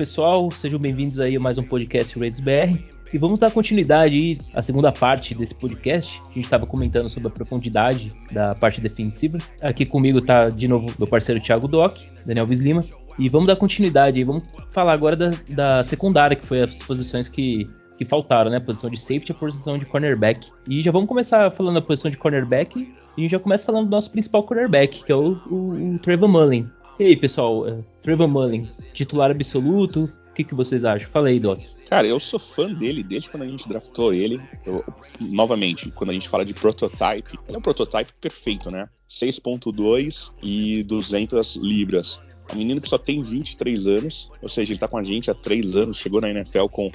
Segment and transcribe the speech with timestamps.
[0.00, 2.78] Pessoal, sejam bem-vindos aí a mais um podcast Raids BR.
[3.12, 6.18] E vamos dar continuidade aí à segunda parte desse podcast.
[6.30, 9.36] A gente estava comentando sobre a profundidade da parte defensiva.
[9.60, 12.82] Aqui comigo tá de novo meu parceiro Thiago Doc, Daniel Vislima.
[13.18, 17.28] E vamos dar continuidade aí, vamos falar agora da, da secundária, que foi as posições
[17.28, 18.56] que, que faltaram, né?
[18.56, 20.50] A posição de safety e a posição de cornerback.
[20.66, 22.88] E já vamos começar falando da posição de cornerback.
[23.18, 26.70] E já começa falando do nosso principal cornerback, que é o, o, o Trevor Mullen.
[27.00, 31.08] E aí, pessoal, uh, Trevor Mullen, titular absoluto, o que, que vocês acham?
[31.08, 31.58] Fala aí, Doc.
[31.88, 34.38] Cara, eu sou fã dele desde quando a gente draftou ele.
[34.66, 34.84] Eu,
[35.18, 38.86] novamente, quando a gente fala de prototype, ele é um prototype perfeito, né?
[39.08, 42.39] 6.2 e 200 libras.
[42.52, 45.34] Um menino que só tem 23 anos, ou seja, ele tá com a gente há
[45.34, 46.90] 3 anos, chegou na NFL com,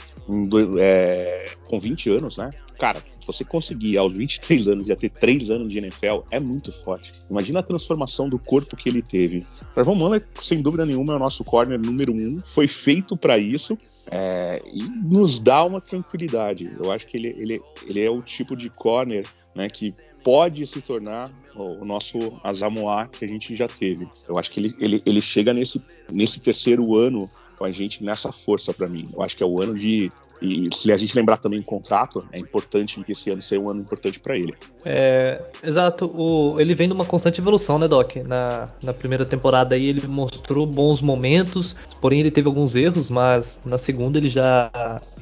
[0.79, 2.51] é, com 20 anos, né?
[2.77, 7.13] Cara, você conseguir aos 23 anos já ter 3 anos de NFL é muito forte.
[7.29, 9.45] Imagina a transformação do corpo que ele teve.
[9.73, 13.37] Travon Mullen, sem dúvida nenhuma, é o nosso corner número 1, um, foi feito para
[13.37, 13.77] isso
[14.11, 16.71] é, e nos dá uma tranquilidade.
[16.83, 19.25] Eu acho que ele, ele, ele é o tipo de corner
[19.55, 19.93] né, que
[20.25, 24.09] pode se tornar o nosso Azamoah que a gente já teve.
[24.27, 25.79] Eu acho que ele, ele, ele chega nesse,
[26.11, 29.07] nesse terceiro ano com a gente nessa força para mim.
[29.13, 32.25] Eu acho que é o ano de e se a gente lembrar também o contrato,
[32.31, 34.53] é importante que esse ano seja um ano importante para ele.
[34.83, 36.05] É, exato.
[36.13, 38.17] O, ele vem numa constante evolução, né, Doc?
[38.17, 43.61] Na, na primeira temporada aí ele mostrou bons momentos, porém ele teve alguns erros, mas
[43.65, 44.71] na segunda ele já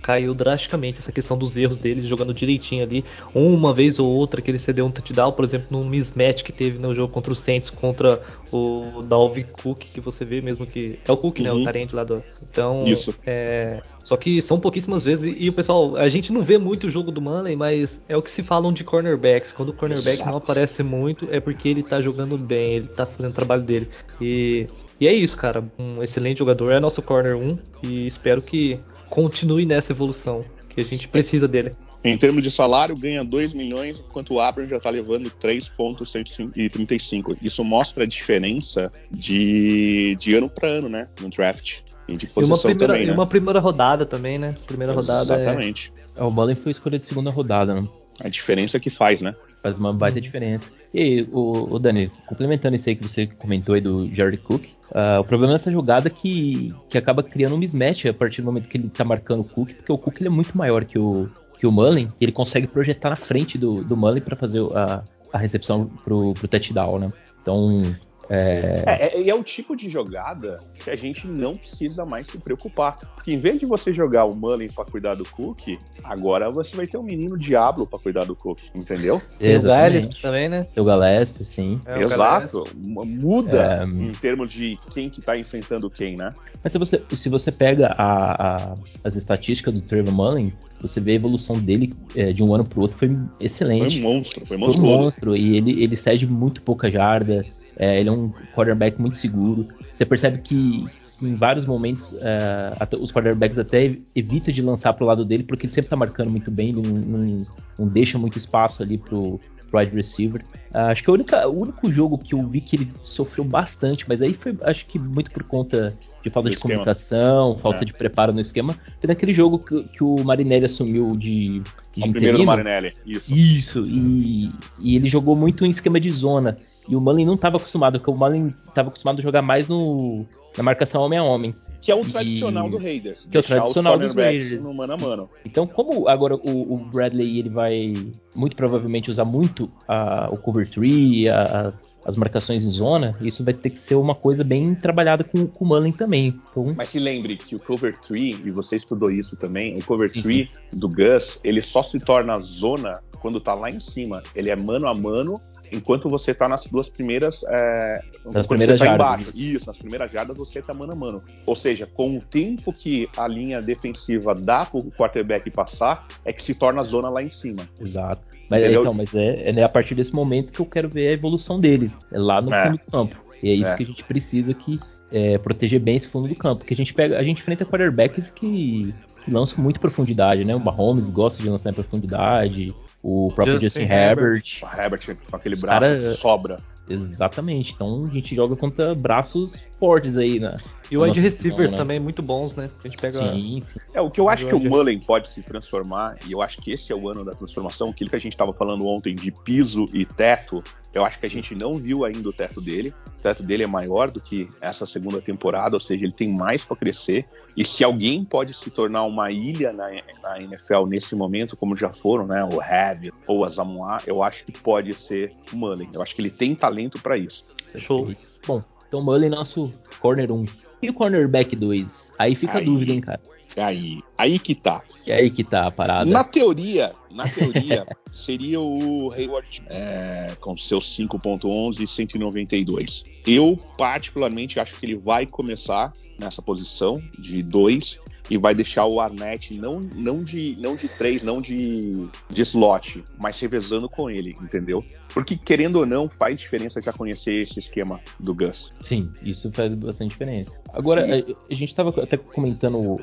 [0.01, 3.05] caiu drasticamente essa questão dos erros dele, jogando direitinho ali.
[3.33, 6.79] Uma vez ou outra que ele cedeu um touchdown, por exemplo, num mismatch que teve
[6.79, 10.99] no jogo contra o Saints, contra o Dalvin Cook, que você vê mesmo que.
[11.07, 11.43] É o Cook, uhum.
[11.43, 11.51] né?
[11.51, 11.63] O uhum.
[11.63, 12.21] Tarente lá do.
[12.49, 12.83] Então.
[12.85, 13.15] Isso.
[13.25, 15.33] É, só que são pouquíssimas vezes.
[15.37, 18.21] E o pessoal, a gente não vê muito o jogo do Manley, mas é o
[18.21, 19.51] que se falam de cornerbacks.
[19.51, 20.29] Quando o cornerback Exato.
[20.29, 23.89] não aparece muito, é porque ele tá jogando bem, ele tá fazendo o trabalho dele.
[24.19, 24.67] E,
[24.99, 25.63] e é isso, cara.
[25.79, 28.77] Um excelente jogador, é nosso corner 1 e espero que
[29.09, 31.71] continue nessa evolução, que a gente precisa dele.
[32.03, 37.37] Em termos de salário, ganha 2 milhões, enquanto o Abram já está levando 3,135.
[37.41, 41.07] Isso mostra a diferença de, de ano para ano, né?
[41.21, 41.79] No draft.
[42.07, 43.13] E de posição e uma primeira, também, né?
[43.13, 44.53] uma primeira rodada também, né?
[44.67, 45.35] Primeira rodada.
[45.35, 45.93] É- Exatamente.
[46.15, 46.23] É...
[46.23, 47.87] O Mullen foi escolha de segunda rodada, né?
[48.19, 49.33] A diferença que faz, né?
[49.61, 50.21] Faz uma baita uhum.
[50.21, 50.71] diferença.
[50.93, 54.65] E aí, o, o Dani, complementando isso aí que você comentou aí do Jared Cook,
[54.91, 58.45] uh, o problema dessa jogada é que, que acaba criando um mismatch a partir do
[58.45, 60.99] momento que ele tá marcando o Cook, porque o Cook ele é muito maior que
[60.99, 64.61] o, que o Mullen, e ele consegue projetar na frente do, do Mullen para fazer
[64.75, 67.11] a, a recepção pro, pro touchdown, né?
[67.41, 67.95] Então,
[68.29, 68.83] é...
[68.85, 72.97] É, é, é o tipo de jogada que a gente não precisa mais se preocupar.
[73.15, 76.87] Porque em vez de você jogar o Mullen para cuidar do Cook, agora você vai
[76.87, 79.21] ter um menino Diablo para cuidar do Cook, entendeu?
[79.39, 80.67] O Gillespie também, né?
[80.75, 81.81] O Gillespie, sim.
[81.85, 82.65] É, Exato.
[82.75, 83.83] Muda é...
[83.83, 86.29] em termos de quem que tá enfrentando quem, né?
[86.61, 91.11] Mas se você, se você pega a, a, as estatísticas do Trevor Mullen, você vê
[91.11, 94.01] a evolução dele é, de um ano pro outro foi excelente.
[94.01, 94.81] Foi um monstro, foi, monstro.
[94.81, 95.37] foi um monstro.
[95.37, 97.45] E ele, ele cede muito pouca jarda.
[97.77, 99.67] É, ele é um quarterback muito seguro.
[99.93, 100.85] Você percebe que,
[101.17, 105.65] que em vários momentos é, os quarterbacks até evita de lançar pro lado dele, porque
[105.65, 107.45] ele sempre tá marcando muito bem, ele não, não,
[107.79, 109.39] não deixa muito espaço ali pro
[109.73, 110.41] wide receiver.
[110.73, 114.05] Uh, acho que a única, o único jogo que eu vi que ele sofreu bastante,
[114.07, 116.73] mas aí foi acho que muito por conta de falta de esquema.
[116.75, 117.85] comunicação, falta é.
[117.85, 118.73] de preparo no esquema.
[118.99, 121.61] Foi naquele jogo que, que o Marinelli assumiu de,
[121.93, 123.33] de o primeiro do Marinelli, isso.
[123.33, 126.57] Isso, e, e ele jogou muito em esquema de zona.
[126.87, 130.25] E o Mullen não estava acostumado, porque o Mullen estava acostumado a jogar mais no,
[130.57, 131.53] na marcação homem a homem.
[131.81, 132.71] Que é o tradicional e...
[132.71, 133.27] do Raiders.
[133.29, 134.63] Que é o tradicional dos Raiders.
[134.63, 135.29] No mano a mano.
[135.45, 137.93] Então, como agora o, o Bradley ele vai
[138.35, 143.53] muito provavelmente usar muito a, o cover 3, as, as marcações em zona, isso vai
[143.53, 146.39] ter que ser uma coisa bem trabalhada com, com o Mullen também.
[146.51, 146.73] Então...
[146.75, 150.49] Mas se lembre que o cover 3, e você estudou isso também, o cover 3
[150.73, 154.21] do Gus, ele só se torna zona quando tá lá em cima.
[154.35, 155.35] Ele é mano a mano
[155.73, 157.43] enquanto você está nas duas primeiras.
[157.47, 159.07] É, nas primeiras tá jardas.
[159.07, 159.29] Embaixo.
[159.35, 161.21] Isso, nas primeiras jardas você está mano a mano.
[161.45, 166.31] Ou seja, com o tempo que a linha defensiva dá para o quarterback passar, é
[166.31, 167.67] que se torna a zona lá em cima.
[167.79, 168.21] Exato.
[168.49, 171.59] Mas, então, mas é, é, a partir desse momento que eu quero ver a evolução
[171.59, 172.63] dele, é lá no é.
[172.65, 173.23] fundo do campo.
[173.41, 173.75] E é isso é.
[173.75, 174.79] que a gente precisa que
[175.11, 176.59] é, proteger bem esse fundo do campo.
[176.59, 178.93] Porque a gente pega, a gente enfrenta quarterbacks que,
[179.23, 180.55] que lançam muito profundidade, né?
[180.55, 184.43] O Mahomes gosta de lançar em profundidade, o próprio Justin, Justin Herbert.
[184.63, 186.59] O Herbert com aquele braço cara, sobra.
[186.89, 187.73] Exatamente.
[187.73, 190.55] Então a gente joga contra braços fortes aí, né?
[190.93, 191.77] E o wide receivers né?
[191.77, 192.69] também muito bons, né?
[192.83, 193.13] A gente pega.
[193.13, 193.79] Sim, sim.
[193.95, 196.71] É, o que eu acho que o Mullen pode se transformar, e eu acho que
[196.71, 199.87] esse é o ano da transformação, aquilo que a gente estava falando ontem de piso
[199.91, 200.63] e teto,
[200.93, 202.93] eu acho que a gente não viu ainda o teto dele.
[203.07, 206.63] O teto dele é maior do que essa segunda temporada, ou seja, ele tem mais
[206.63, 207.25] para crescer.
[207.57, 209.89] E se alguém pode se tornar uma ilha na,
[210.21, 214.45] na NFL nesse momento, como já foram, né, o Heavy ou a Zamoa, eu acho
[214.45, 215.89] que pode ser o Mullen.
[215.91, 217.45] Eu acho que ele tem talento para isso.
[217.75, 218.07] Show.
[218.45, 220.45] Bom, então Mullen nosso corner 1.
[220.81, 222.11] E o cornerback 2?
[222.19, 223.21] Aí fica aí, a dúvida, hein, cara.
[223.55, 224.83] Aí, aí que tá.
[225.07, 226.09] E aí que tá a parada.
[226.09, 233.05] Na teoria, na teoria, seria o Hayward é, com seus 5.11 e 192.
[233.25, 238.99] Eu, particularmente, acho que ele vai começar nessa posição de 2 e vai deixar o
[238.99, 244.35] Arnett não, não de não de três, não de, de slot, mas revezando com ele,
[244.41, 244.83] entendeu?
[245.13, 248.73] Porque, querendo ou não, faz diferença já conhecer esse esquema do Gus.
[248.81, 250.61] Sim, isso faz bastante diferença.
[250.73, 251.35] Agora, e...
[251.51, 252.99] a, gente estava até comentando uh,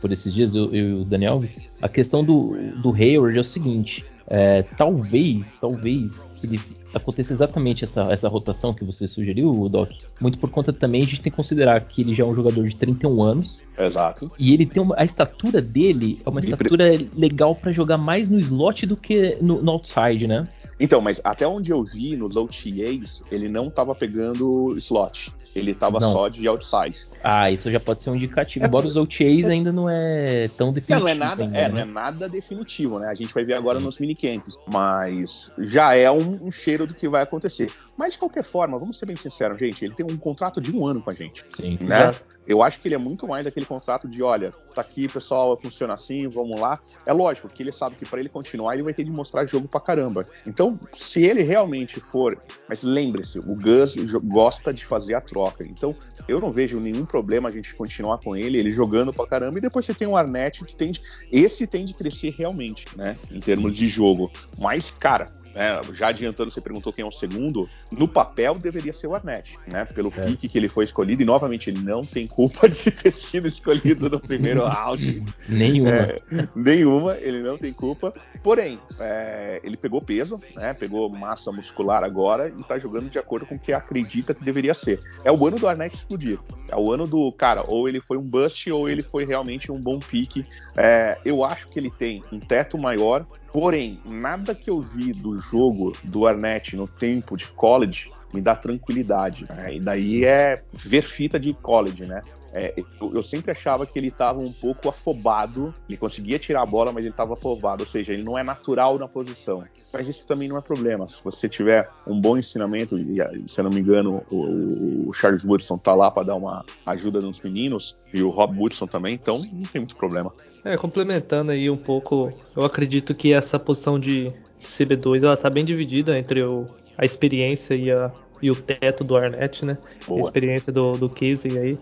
[0.00, 1.40] por esses dias, eu, eu e o Daniel,
[1.80, 6.60] a questão do, do Hayward é o seguinte: é, talvez, talvez ele
[6.94, 9.90] aconteça exatamente essa, essa rotação que você sugeriu, Doc.
[10.20, 12.66] Muito por conta também a gente tem que considerar que ele já é um jogador
[12.66, 13.64] de 31 anos.
[13.76, 14.30] Exato.
[14.38, 18.38] E ele tem uma, a estatura dele é uma estatura legal para jogar mais no
[18.38, 20.44] slot do que no, no outside, né?
[20.78, 25.34] Então, mas até onde eu vi nos OTAs, ele não estava pegando slot.
[25.54, 26.98] Ele estava só de outside.
[27.22, 28.64] Ah, isso já pode ser um indicativo.
[28.64, 31.00] É, Embora os OTAs é, ainda não é tão definitivo.
[31.00, 31.74] Não, não é nada, ainda, é, né?
[31.74, 33.08] não é nada definitivo, né?
[33.08, 34.54] A gente vai ver agora nos minicamps.
[34.72, 37.70] Mas já é um, um, cheiro do que vai acontecer.
[37.96, 39.84] Mas de qualquer forma, vamos ser bem sinceros, gente.
[39.84, 41.44] Ele tem um contrato de um ano com a gente.
[41.54, 41.76] Sim.
[41.80, 42.14] Né?
[42.46, 45.94] Eu acho que ele é muito mais aquele contrato de, olha, tá aqui, pessoal, funciona
[45.94, 46.78] assim, vamos lá.
[47.04, 49.68] É lógico que ele sabe que para ele continuar, ele vai ter de mostrar jogo
[49.68, 50.26] pra caramba.
[50.46, 52.40] Então, se ele realmente for.
[52.68, 53.94] Mas lembre-se, o Gus
[54.24, 55.39] gosta de fazer a troca.
[55.68, 55.94] Então,
[56.28, 59.58] eu não vejo nenhum problema a gente continuar com ele, ele jogando pra caramba.
[59.58, 61.00] E depois você tem o Arnett que tem de,
[61.30, 63.16] Esse tem de crescer realmente, né?
[63.30, 64.30] Em termos de jogo.
[64.58, 69.06] Mas, cara, é, já adiantando, você perguntou quem é o segundo, no papel deveria ser
[69.06, 69.84] o Arnett, né?
[69.84, 70.26] Pelo é.
[70.26, 74.08] pique que ele foi escolhido, e novamente ele não tem culpa de ter sido escolhido
[74.08, 75.24] no primeiro round.
[75.48, 75.90] nenhuma.
[75.90, 76.22] É,
[76.54, 78.12] nenhuma, ele não tem culpa.
[78.42, 80.72] Porém, é, ele pegou peso, né?
[80.74, 84.74] Pegou massa muscular agora e tá jogando de acordo com o que acredita que deveria
[84.74, 85.00] ser.
[85.24, 86.38] É o ano do Arnett explodir.
[86.70, 89.80] É o ano do, cara, ou ele foi um bust ou ele foi realmente um
[89.80, 90.44] bom pique.
[90.76, 95.36] É, eu acho que ele tem um teto maior, Porém, nada que eu vi do
[95.36, 99.46] jogo do Arnett no tempo de college me dá tranquilidade.
[99.48, 99.76] Né?
[99.76, 102.22] E daí é ver fita de college, né?
[102.52, 106.66] É, eu, eu, sempre achava que ele estava um pouco afobado, ele conseguia tirar a
[106.66, 109.62] bola, mas ele estava afobado, ou seja, ele não é natural na posição.
[109.92, 111.08] Mas isso também não é problema.
[111.08, 113.18] Se você tiver um bom ensinamento, e
[113.48, 117.20] se eu não me engano, o, o Charles Woodson tá lá para dar uma ajuda
[117.20, 120.32] nos meninos, e o Rob Woodson também, então não tem muito problema.
[120.64, 125.64] É, complementando aí um pouco, eu acredito que essa posição de CB2 ela tá bem
[125.64, 126.66] dividida entre o,
[126.98, 128.12] a experiência e, a,
[128.42, 129.76] e o teto do Arnett, né?
[130.06, 130.20] Boa.
[130.20, 131.78] A experiência do, do Casey aí.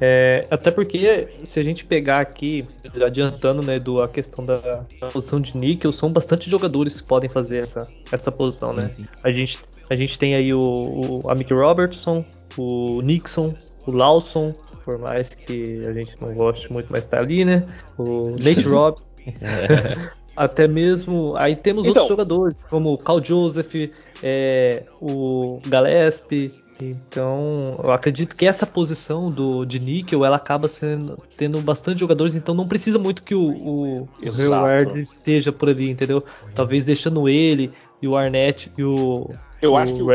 [0.00, 2.66] É, até porque, se a gente pegar aqui,
[3.04, 7.30] adiantando, né, do, a questão da, da posição de níquel, são bastante jogadores que podem
[7.30, 8.90] fazer essa, essa posição, né?
[8.92, 9.08] sim, né?
[9.08, 9.20] Sim.
[9.24, 9.58] A gente,
[9.88, 12.24] a gente tem aí o, o Amick Robertson,
[12.56, 13.54] o Nixon,
[13.86, 14.52] o Lawson,
[14.84, 17.62] por mais que a gente não goste muito, mas tá ali, né?
[17.96, 18.98] O Nate Robb.
[20.38, 21.34] Até mesmo.
[21.36, 23.74] Aí temos então, outros jogadores, como o Carl Joseph,
[24.22, 26.52] é, o Gillespie.
[26.80, 32.36] Então, eu acredito que essa posição do, de níquel ela acaba sendo, tendo bastante jogadores,
[32.36, 36.22] então não precisa muito que o, o, o Hayward esteja por ali, entendeu?
[36.54, 39.28] Talvez deixando ele e o Arnett e o,
[39.60, 40.08] eu o acho que o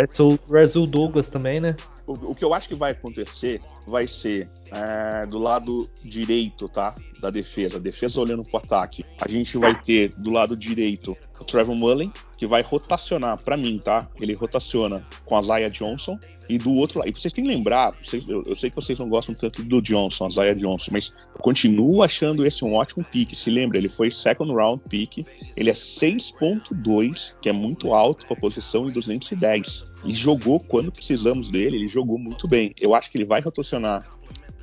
[0.50, 1.76] Russell Douglas também, né?
[2.08, 6.96] O, o, que eu acho que vai acontecer vai ser é, do lado direito, tá?
[7.20, 7.80] Da defesa.
[7.80, 9.06] Defesa olhando pro ataque.
[9.22, 13.80] A gente vai ter do lado direito o Trevor Mullen, que vai rotacionar, para mim,
[13.84, 14.10] tá?
[14.20, 16.18] Ele rotaciona com a Zaya Johnson
[16.50, 17.10] e do outro lado.
[17.10, 19.82] E vocês têm que lembrar, vocês, eu, eu, sei que vocês não gostam tanto do
[19.82, 23.36] Johnson, a Zaya Johnson, mas eu continuo achando esse um ótimo pick.
[23.36, 25.26] Se lembra, ele foi second round pick,
[25.56, 29.94] ele é 6.2, que é muito alto para a posição, e 210.
[30.06, 32.74] E jogou quando precisamos dele, ele jogou muito bem.
[32.78, 33.73] Eu acho que ele vai rotacionar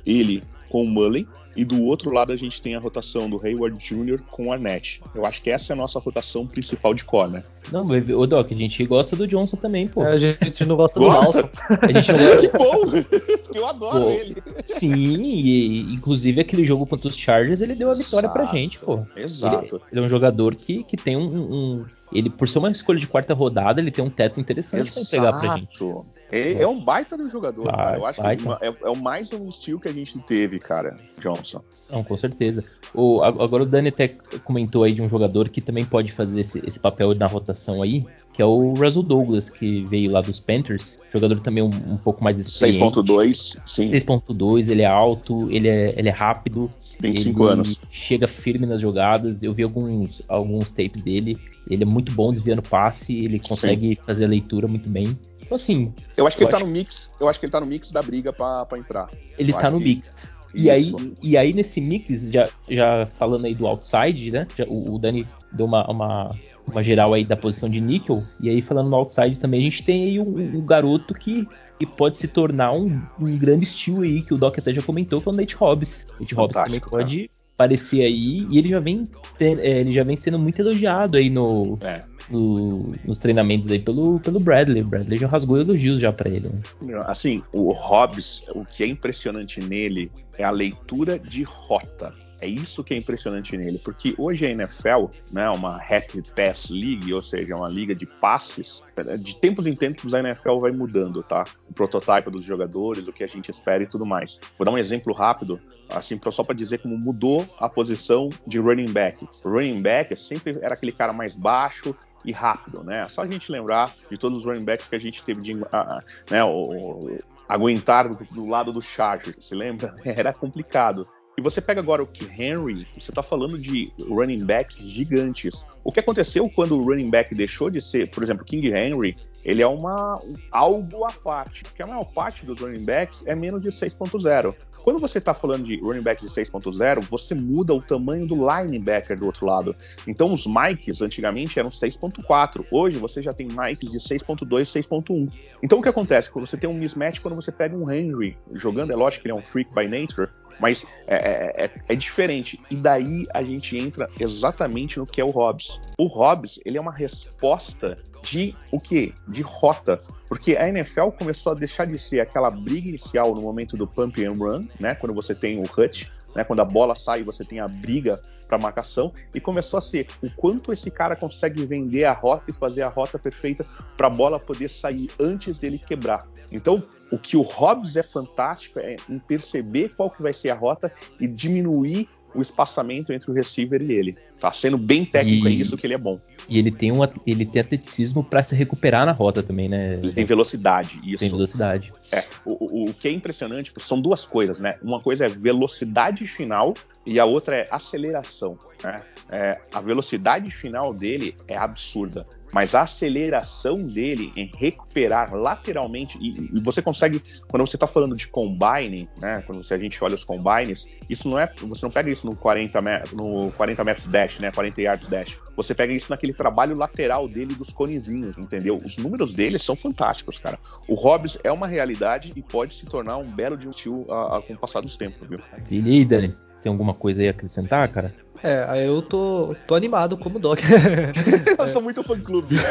[0.05, 3.77] ele com o Mullen e do outro lado a gente tem a rotação do Hayward
[3.77, 4.21] Jr.
[4.29, 5.01] com o Arnett.
[5.13, 7.43] Eu acho que essa é a nossa rotação principal de core, né?
[7.71, 10.03] Não, o Doc, a gente gosta do Johnson também, pô.
[10.03, 11.49] É, a gente não gosta do Dalton.
[11.81, 12.47] A gente não gosta.
[12.49, 13.55] que bom!
[13.55, 14.35] Eu adoro pô, ele.
[14.65, 18.33] Sim, e inclusive aquele jogo contra os Chargers, ele deu a vitória Exato.
[18.33, 18.99] pra gente, pô.
[19.15, 19.75] Exato.
[19.75, 22.99] Ele, ele é um jogador que, que tem um, um ele, por ser uma escolha
[22.99, 25.09] de quarta rodada, ele tem um teto interessante Exato.
[25.09, 25.93] pra pegar pra gente.
[26.29, 27.97] É, é um baita do jogador, Vai, cara.
[27.97, 28.57] Eu acho baita.
[28.57, 31.61] que é, é, o mais um estilo que a gente teve, cara, Johnson.
[31.89, 32.63] Não, com certeza.
[32.93, 34.09] O, agora o Dani até
[34.43, 38.03] comentou aí de um jogador que também pode fazer esse, esse papel na rotação aí,
[38.33, 40.97] que é o Russell Douglas, que veio lá dos Panthers.
[41.11, 42.79] Jogador também um, um pouco mais experiente.
[42.79, 43.91] 6.2, sim.
[43.91, 46.71] 6.2, ele é alto, ele é, ele é rápido.
[46.99, 47.81] 25 ele anos.
[47.89, 49.43] Chega firme nas jogadas.
[49.43, 51.37] Eu vi alguns, alguns tapes dele.
[51.69, 54.01] Ele é muito bom desviando passe, ele consegue sim.
[54.01, 55.17] fazer a leitura muito bem.
[55.41, 55.93] Então, assim.
[56.15, 56.65] Eu acho que ele tá acho...
[56.65, 57.11] tá no mix.
[57.19, 59.09] Eu acho que ele tá no mix da briga pra, pra entrar.
[59.37, 59.83] Ele eu tá no que...
[59.83, 60.33] mix.
[60.53, 60.91] E aí,
[61.23, 64.47] e aí, nesse mix, já, já falando aí do outside, né?
[64.55, 66.35] Já, o, o, Dani deu uma, uma,
[66.67, 68.23] uma, geral aí da posição de níquel.
[68.39, 71.47] E aí, falando no outside também, a gente tem aí um, um garoto que,
[71.79, 75.21] que pode se tornar um, um grande estilo aí, que o Doc até já comentou,
[75.21, 76.07] que é o Nate Hobbs.
[76.19, 77.29] Nate Hobbs também pode cara.
[77.55, 78.47] aparecer aí.
[78.49, 82.01] E ele já vem, ter, é, ele já vem sendo muito elogiado aí no, é
[82.31, 84.81] no, nos treinamentos aí pelo, pelo Bradley.
[84.81, 86.47] O Bradley já rasgou elogios já para ele.
[86.81, 87.01] Né?
[87.05, 92.13] Assim, o Hobbs, o que é impressionante nele é a leitura de rota.
[92.41, 97.13] É isso que é impressionante nele, porque hoje a NFL, né, uma Rapid Pass League,
[97.13, 98.83] ou seja, uma liga de passes,
[99.19, 101.45] de tempos em tempos a NFL vai mudando, tá?
[101.69, 104.39] O prototipo dos jogadores, o que a gente espera e tudo mais.
[104.57, 108.91] Vou dar um exemplo rápido, assim, só para dizer como mudou a posição de running
[108.91, 109.27] back.
[109.43, 113.07] O running back sempre era aquele cara mais baixo, e rápido, né?
[113.07, 116.43] Só a gente lembrar de todos os running backs que a gente teve de né,
[116.43, 119.95] o, aguentar do, do, lado do Charger, se lembra?
[120.05, 121.07] Era complicado.
[121.37, 125.65] E você pega agora o Henry, você está falando de running backs gigantes.
[125.83, 129.63] O que aconteceu quando o running back deixou de ser, por exemplo, King Henry, ele
[129.63, 130.21] é uma
[130.51, 134.53] algo à parte, porque a maior parte dos running backs é menos de 6.0.
[134.83, 139.17] Quando você está falando de running back de 6.0, você muda o tamanho do linebacker
[139.17, 139.75] do outro lado.
[140.07, 145.31] Então os Mikes antigamente eram 6.4, hoje você já tem Mikes de 6.2, 6.1.
[145.61, 146.31] Então o que acontece?
[146.31, 149.37] Quando você tem um mismatch, quando você pega um Henry jogando, é lógico que ele
[149.37, 152.59] é um freak by nature, mas é, é, é, é, diferente.
[152.69, 155.79] E daí a gente entra exatamente no que é o Hobbs.
[155.97, 159.13] O Hobbs, ele é uma resposta de o quê?
[159.27, 159.99] De rota.
[160.27, 164.23] Porque a NFL começou a deixar de ser aquela briga inicial no momento do pump
[164.23, 164.95] and run, né?
[164.95, 168.57] Quando você tem o hut, né, quando a bola sai, você tem a briga para
[168.57, 172.81] marcação e começou a ser o quanto esse cara consegue vender a rota e fazer
[172.81, 173.65] a rota perfeita
[173.97, 176.27] para a bola poder sair antes dele quebrar.
[176.51, 180.55] Então, o que o Hobbs é fantástico é em perceber qual que vai ser a
[180.55, 184.15] rota e diminuir o espaçamento entre o receiver e ele.
[184.39, 186.19] Tá sendo bem técnico, é e, é isso que ele é bom.
[186.49, 189.93] E ele tem um ele tem atleticismo para se recuperar na rota também, né?
[190.01, 191.19] Ele tem velocidade, isso.
[191.19, 191.91] Tem velocidade.
[192.11, 194.73] É, o, o que é impressionante são duas coisas, né?
[194.81, 196.73] Uma coisa é velocidade final
[197.05, 198.57] e a outra é aceleração.
[198.83, 198.99] Né?
[199.29, 206.49] É, a velocidade final dele é absurda mas a aceleração dele em recuperar lateralmente, e,
[206.53, 210.15] e você consegue, quando você está falando de combine, né, quando você, a gente olha
[210.15, 212.81] os combines, isso não é, você não pega isso no 40,
[213.13, 217.55] no 40 metros dash, né, 40 yards dash, você pega isso naquele trabalho lateral dele
[217.55, 218.75] dos conezinhos, entendeu?
[218.75, 220.57] Os números dele são fantásticos, cara.
[220.87, 224.37] O Hobbs é uma realidade e pode se tornar um belo de um tio a,
[224.37, 225.39] a, com o passar dos tempos, viu?
[225.69, 228.13] E aí, Dani, tem alguma coisa aí a acrescentar, cara?
[228.43, 230.59] É, aí eu tô, tô animado como Doc.
[231.57, 232.55] eu sou muito fã clube.
[232.55, 232.61] Né?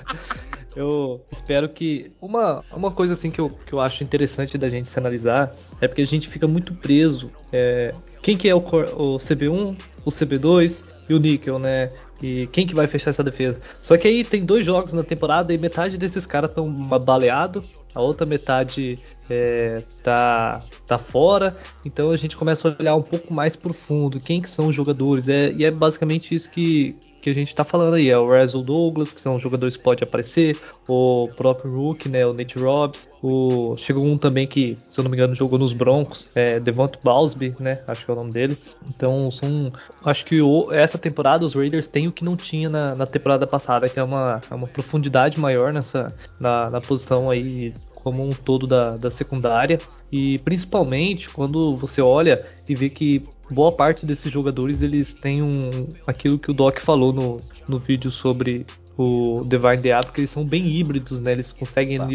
[0.74, 2.10] eu espero que.
[2.20, 5.86] Uma, uma coisa assim que eu, que eu acho interessante da gente se analisar é
[5.86, 7.30] porque a gente fica muito preso.
[7.52, 7.92] É,
[8.22, 11.90] quem que é o, o CB1, o CB2 e o Níquel, né?
[12.22, 13.60] E quem que vai fechar essa defesa?
[13.82, 18.00] Só que aí tem dois jogos na temporada e metade desses caras estão baleados, a
[18.00, 18.98] outra metade
[19.30, 24.40] é, tá, tá fora, então a gente começa a olhar um pouco mais profundo, quem
[24.40, 27.94] que são os jogadores, é, e é basicamente isso que, que a gente está falando
[27.94, 32.26] aí, é o Russell Douglas, que são jogadores que pode aparecer, o próprio Rook, né,
[32.26, 35.72] o Nate Robbs, o chegou um também que, se eu não me engano, jogou nos
[35.72, 38.58] Broncos, é Devont Balsby, né, acho que é o nome dele.
[38.86, 39.72] Então, são,
[40.04, 43.46] acho que o, essa temporada os Raiders têm o que não tinha na, na temporada
[43.46, 47.72] passada, que é uma, é uma profundidade maior nessa na, na posição aí
[48.04, 49.80] como um todo da, da secundária
[50.12, 55.88] e principalmente quando você olha e vê que boa parte desses jogadores eles têm um
[56.06, 60.44] aquilo que o Doc falou no, no vídeo sobre o Divine Diablo, porque eles são
[60.44, 61.32] bem híbridos, né?
[61.32, 62.06] Eles conseguem tá.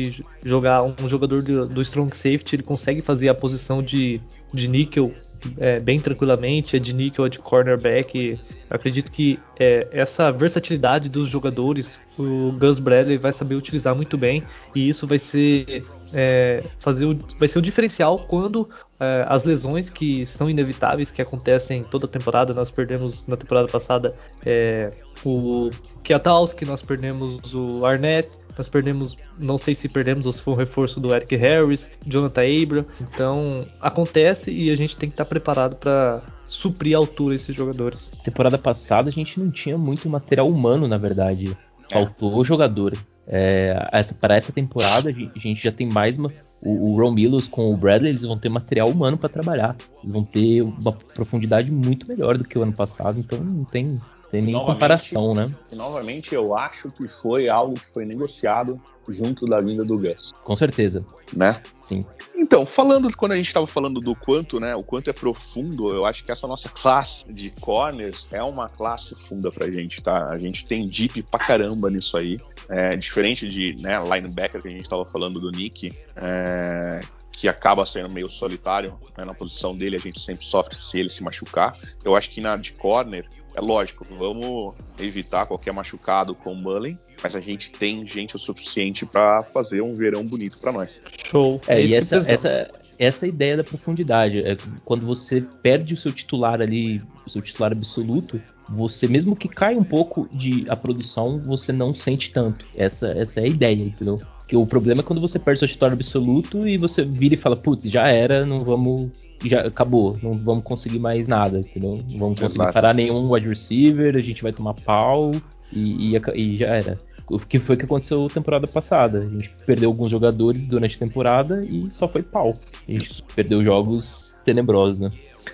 [0.46, 4.22] jogar um jogador do, do, Strong Safety, ele consegue fazer a posição de,
[4.53, 5.12] de níquel
[5.58, 8.39] é, bem tranquilamente, é de nickel, é de cornerback.
[8.69, 14.43] acredito que é, essa versatilidade dos jogadores, o Gus Bradley vai saber utilizar muito bem
[14.75, 18.69] e isso vai ser é, fazer o, vai ser o diferencial quando
[19.00, 22.53] é, as lesões que são inevitáveis, que acontecem toda temporada.
[22.53, 24.15] Nós perdemos na temporada passada
[24.46, 24.91] é,
[25.25, 25.69] o
[26.03, 30.57] Kiatowski, nós perdemos o Arnett, nós perdemos, não sei se perdemos ou se foi um
[30.57, 32.85] reforço do Eric Harris, Jonathan Abram.
[33.01, 38.11] Então acontece e a gente tem que estar preparado para suprir a altura esses jogadores.
[38.23, 41.55] Temporada passada a gente não tinha muito material humano, na verdade.
[41.89, 42.43] Faltou é.
[42.43, 42.93] jogador.
[43.31, 47.15] É, essa, para essa temporada a gente já tem mais uma, o, o Ron
[47.51, 51.71] com o Bradley eles vão ter material humano para trabalhar eles vão ter uma profundidade
[51.71, 53.99] muito melhor do que o ano passado então não tem
[54.29, 55.51] tem nem comparação, né?
[55.71, 60.31] E novamente eu acho que foi algo que foi negociado junto da vinda do Gus.
[60.43, 61.03] Com certeza.
[61.36, 61.62] Né?
[61.81, 62.05] Sim.
[62.36, 66.05] Então, falando, quando a gente estava falando do quanto, né, o quanto é profundo, eu
[66.05, 70.29] acho que essa nossa classe de corners é uma classe funda pra gente, tá?
[70.29, 72.39] A gente tem deep pra caramba nisso aí.
[72.69, 77.00] É, diferente de né, linebacker que a gente estava falando do Nick, é,
[77.31, 81.09] que acaba sendo meio solitário né, na posição dele, a gente sempre sofre se ele
[81.09, 81.75] se machucar.
[82.03, 86.98] Eu acho que na de corner, é lógico, vamos evitar qualquer machucado com o Mullen,
[87.21, 91.01] mas a gente tem gente o suficiente para fazer um verão bonito para nós.
[91.25, 91.62] Show.
[91.67, 94.45] É, é e essa, essa, essa é ideia da profundidade.
[94.45, 99.48] É quando você perde o seu titular ali, o seu titular absoluto, você, mesmo que
[99.48, 102.65] caia um pouco de a produção, você não sente tanto.
[102.75, 104.19] Essa, essa é a ideia, entendeu?
[104.49, 107.55] Porque o problema é quando você perde seu titular absoluto e você vira e fala,
[107.55, 109.11] putz, já era, não vamos.
[109.45, 111.99] Já acabou, não vamos conseguir mais nada, entendeu?
[112.09, 112.73] Não vamos conseguir Exato.
[112.73, 115.29] parar nenhum wide receiver, a gente vai tomar pau
[115.71, 116.97] e, e, e já era.
[117.29, 119.19] O que foi que aconteceu temporada passada.
[119.19, 122.57] A gente perdeu alguns jogadores durante a temporada e só foi pau.
[122.87, 125.11] A gente perdeu jogos tenebrosos, né?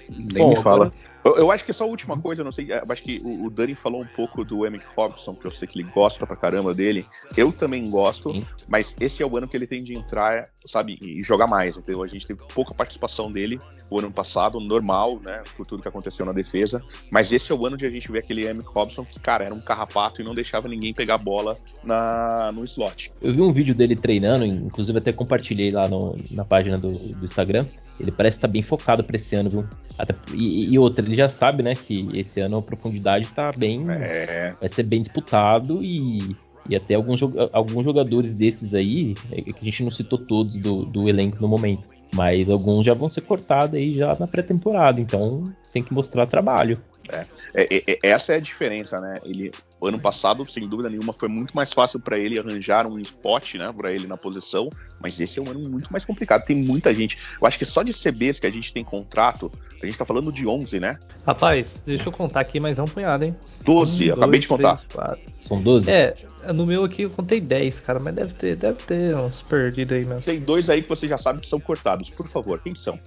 [0.10, 0.86] Nem Bom, me fala.
[0.86, 0.94] Agora,
[1.26, 3.46] eu, eu, acho que só a última coisa, eu não sei, eu acho que o,
[3.46, 6.36] o Dani falou um pouco do Emmett Robson, que eu sei que ele gosta pra
[6.36, 7.06] caramba dele.
[7.36, 8.46] Eu também gosto, Sim.
[8.68, 11.78] mas esse é o ano que ele tem de entrar, sabe, e jogar mais.
[11.78, 15.88] Então a gente teve pouca participação dele o ano passado, normal, né, por tudo que
[15.88, 16.82] aconteceu na defesa.
[17.12, 19.54] Mas esse é o ano de a gente ver aquele Emmett Robson que, cara, era
[19.54, 23.12] um carrapato e não deixava ninguém pegar a bola na, no slot.
[23.22, 27.26] Eu vi um vídeo dele treinando, inclusive até compartilhei lá no, na página do, do
[27.26, 27.66] Instagram.
[28.00, 29.66] Ele parece estar tá bem focado para esse ano, viu?
[29.98, 33.86] Até, e, e, outra, ele já sabe, né, que esse ano a profundidade tá bem.
[33.90, 34.54] É.
[34.60, 36.36] Vai ser bem disputado e,
[36.70, 40.86] e até alguns, alguns jogadores desses aí, é que a gente não citou todos do,
[40.86, 45.44] do elenco no momento, mas alguns já vão ser cortados aí já na pré-temporada, então
[45.72, 46.82] tem que mostrar trabalho.
[47.10, 49.16] É, é, é, essa é a diferença, né?
[49.26, 52.98] Ele, o ano passado, sem dúvida nenhuma, foi muito mais fácil para ele arranjar um
[53.00, 54.68] spot, né, para ele na posição,
[55.00, 56.46] mas esse é um ano muito mais complicado.
[56.46, 57.18] Tem muita gente.
[57.40, 60.32] Eu acho que só de CBs que a gente tem contrato, a gente tá falando
[60.32, 60.98] de 11, né?
[61.26, 63.36] Rapaz, deixa eu contar aqui, mas é um punhado, hein?
[63.64, 64.82] 12, um, acabei dois, de contar.
[64.88, 65.92] Três, São 12?
[65.92, 66.16] É,
[66.54, 70.06] no meu aqui eu contei 10, cara, mas deve ter, deve ter uns perdidos aí
[70.06, 70.22] mesmo.
[70.22, 72.10] Tem dois aí que você já sabe que são cortados.
[72.10, 72.98] Por favor, quem são?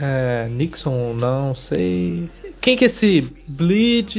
[0.00, 2.28] É, Nixon, não sei.
[2.60, 4.14] Quem que é esse Bleed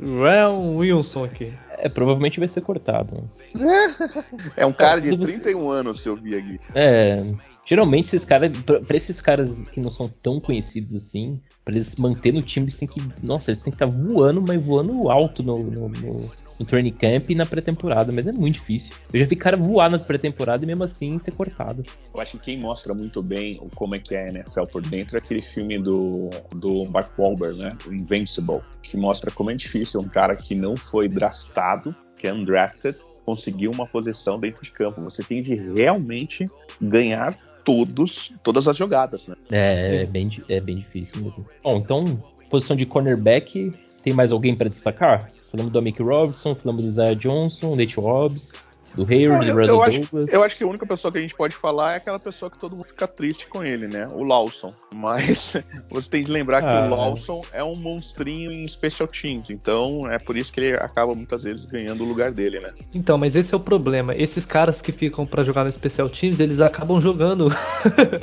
[0.00, 1.52] Ryan Wilson aqui?
[1.78, 3.30] É, provavelmente vai ser cortado.
[4.56, 6.58] é um cara de 31 anos, se eu vi aqui.
[6.74, 7.22] É.
[7.64, 11.96] Geralmente esses caras, pra, pra, esses caras que não são tão conhecidos assim, pra eles
[11.96, 13.00] manter no time, eles têm que.
[13.22, 16.92] Nossa, eles têm que estar tá voando, mas voando alto no, no, no no training
[16.92, 18.92] camp e na pré-temporada, mas é muito difícil.
[19.12, 21.82] Eu já vi cara voar na pré-temporada e mesmo assim ser cortado.
[22.14, 25.16] Eu acho que quem mostra muito bem como é que é a NFL por dentro
[25.16, 27.76] é aquele filme do, do Mark Wahlberg, né?
[27.86, 32.32] O Invincible, que mostra como é difícil um cara que não foi draftado, que é
[32.32, 35.00] undrafted, conseguir uma posição dentro de campo.
[35.02, 36.48] Você tem de realmente
[36.80, 39.34] ganhar todos, todas as jogadas, né?
[39.50, 41.46] É, é bem, é bem difícil mesmo.
[41.62, 43.70] Bom, então, posição de cornerback,
[44.02, 45.32] tem mais alguém para destacar?
[45.54, 49.82] Falamos do Mick Robertson, falamos do Isaiah Johnson, Nate Hobbs, do Hayward, do Russell eu
[49.82, 50.32] acho, Douglas.
[50.32, 52.58] Eu acho que a única pessoa que a gente pode falar é aquela pessoa que
[52.58, 54.08] todo mundo fica triste com ele, né?
[54.12, 54.72] O Lawson.
[54.92, 55.56] Mas
[55.90, 59.50] você tem de lembrar que ah, o Lawson é um monstrinho em special teams.
[59.50, 62.70] Então é por isso que ele acaba muitas vezes ganhando o lugar dele, né?
[62.94, 64.14] Então, mas esse é o problema.
[64.14, 67.48] Esses caras que ficam para jogar no special teams, eles acabam jogando.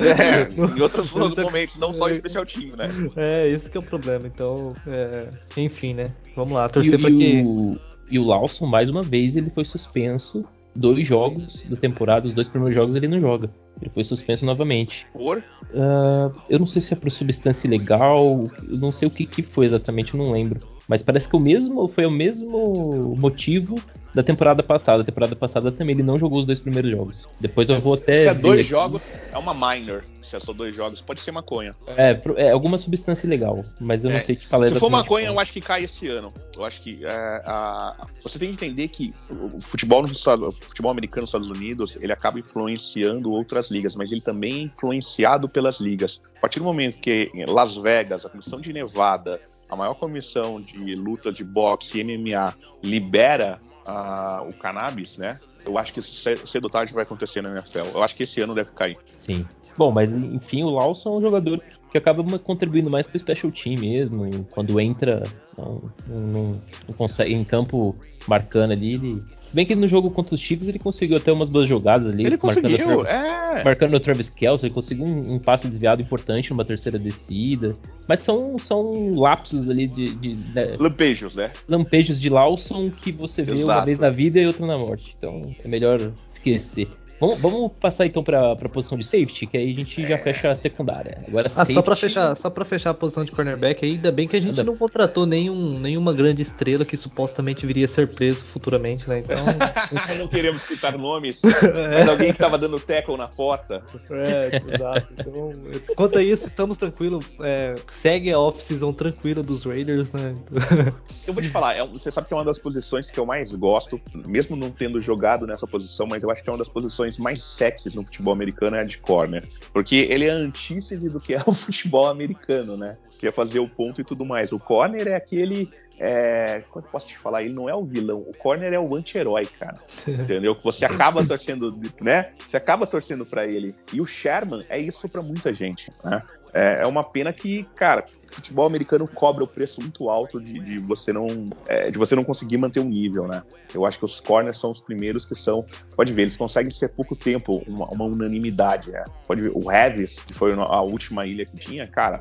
[0.02, 2.88] É, em outros momentos, não só em special teams, né?
[3.16, 4.26] É, esse que é o problema.
[4.26, 5.28] Então, é...
[5.56, 6.12] enfim, né?
[6.34, 7.42] Vamos lá, torcer para que.
[7.44, 7.78] O...
[8.10, 12.48] E o Lawson, mais uma vez, ele foi suspenso dois jogos da temporada, os dois
[12.48, 13.50] primeiros jogos ele não joga.
[13.80, 15.06] Ele foi suspenso novamente.
[15.12, 15.38] Por?
[15.38, 19.42] Uh, eu não sei se é por substância ilegal, eu não sei o que, que
[19.42, 20.60] foi exatamente, eu não lembro.
[20.92, 23.76] Mas parece que o mesmo foi o mesmo motivo
[24.14, 25.00] da temporada passada.
[25.00, 27.26] A temporada passada também ele não jogou os dois primeiros jogos.
[27.40, 28.24] Depois eu vou até.
[28.24, 29.00] Se é dois jogos,
[29.32, 30.04] é uma minor.
[30.22, 31.72] Se é só dois jogos, pode ser maconha.
[31.96, 34.14] É, é alguma substância legal, mas eu é.
[34.16, 36.30] não sei te falar Se for maconha, eu acho que cai esse ano.
[36.54, 38.06] Eu acho que é, a...
[38.22, 41.96] você tem que entender que o futebol, no Estado, o futebol americano nos Estados Unidos
[42.02, 46.20] ele acaba influenciando outras ligas, mas ele também é influenciado pelas ligas.
[46.36, 49.40] A partir do momento que Las Vegas, a comissão de Nevada,
[49.72, 52.54] a maior comissão de luta de boxe e MMA
[52.84, 55.40] libera uh, o cannabis, né?
[55.64, 57.94] Eu acho que cedo ou tarde vai acontecer na NFL.
[57.94, 58.98] Eu acho que esse ano deve cair.
[59.18, 59.46] Sim.
[59.78, 63.50] Bom, mas enfim, o Lawson é um jogador que acaba contribuindo mais para o special
[63.50, 64.28] team mesmo.
[64.50, 65.22] Quando entra,
[65.56, 68.94] não, não, não, consegue em campo marcando ali.
[68.94, 69.20] Ele...
[69.30, 72.24] Se bem que no jogo contra os Chiefs ele conseguiu até umas boas jogadas ali.
[72.24, 73.64] Ele conseguiu, Travis, é.
[73.64, 77.74] Marcando o Travis Kelce, ele conseguiu um, um, passe desviado importante numa terceira descida.
[78.08, 80.14] Mas são, são lapsos ali de.
[80.14, 80.74] de, de né?
[80.78, 81.50] Lampejos, né?
[81.68, 83.64] Lampejos de Lawson que você vê Exato.
[83.64, 85.14] uma vez na vida e outra na morte.
[85.18, 86.88] Então é melhor esquecer.
[87.22, 90.50] Vamos, vamos passar então para a posição de safety, que aí a gente já fecha
[90.50, 91.22] a secundária.
[91.28, 91.74] Agora, ah, safety...
[91.74, 94.60] só para fechar, só para fechar a posição de cornerback, ainda bem que a gente
[94.64, 99.20] não contratou nenhum, nenhuma grande estrela que supostamente viria a ser preso futuramente, né?
[99.20, 99.38] Então,
[100.18, 101.98] não queremos citar nomes, é.
[102.00, 103.84] mas alguém que estava dando tackle na porta.
[104.10, 105.14] É, exato.
[105.16, 105.52] Então,
[105.94, 107.24] quanto a isso, estamos tranquilos.
[107.40, 110.34] É, segue a off-season tranquila dos Raiders, né?
[111.24, 113.54] eu vou te falar, é, você sabe que é uma das posições que eu mais
[113.54, 117.11] gosto, mesmo não tendo jogado nessa posição, mas eu acho que é uma das posições
[117.12, 119.46] posições mais sexys no futebol americano é a de corner.
[119.72, 122.96] Porque ele é a antítese do que é o futebol americano, né?
[123.18, 124.52] Que é fazer o ponto e tudo mais.
[124.52, 125.70] O corner é aquele.
[125.98, 127.42] É, como eu posso te falar?
[127.42, 128.18] Ele não é o vilão.
[128.18, 129.78] O corner é o anti-herói, cara.
[130.08, 130.54] Entendeu?
[130.54, 132.32] Você acaba torcendo, né?
[132.46, 133.74] Você acaba torcendo para ele.
[133.92, 136.22] E o Sherman é isso para muita gente, né?
[136.54, 140.78] É, é uma pena que, cara, futebol americano cobra o preço muito alto de, de
[140.78, 141.26] você não
[141.66, 143.42] é, de você não conseguir manter um nível, né?
[143.74, 145.64] Eu acho que os corners são os primeiros que são,
[145.96, 149.04] pode ver, eles conseguem ser pouco tempo uma, uma unanimidade, né?
[149.26, 152.20] Pode ver, o Revis, que foi a última ilha que tinha, cara,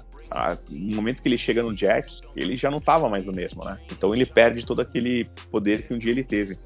[0.70, 3.78] no momento que ele chega no Jets, ele já não estava mais o mesmo, né?
[3.92, 6.58] Então ele perde todo aquele poder que um dia ele teve.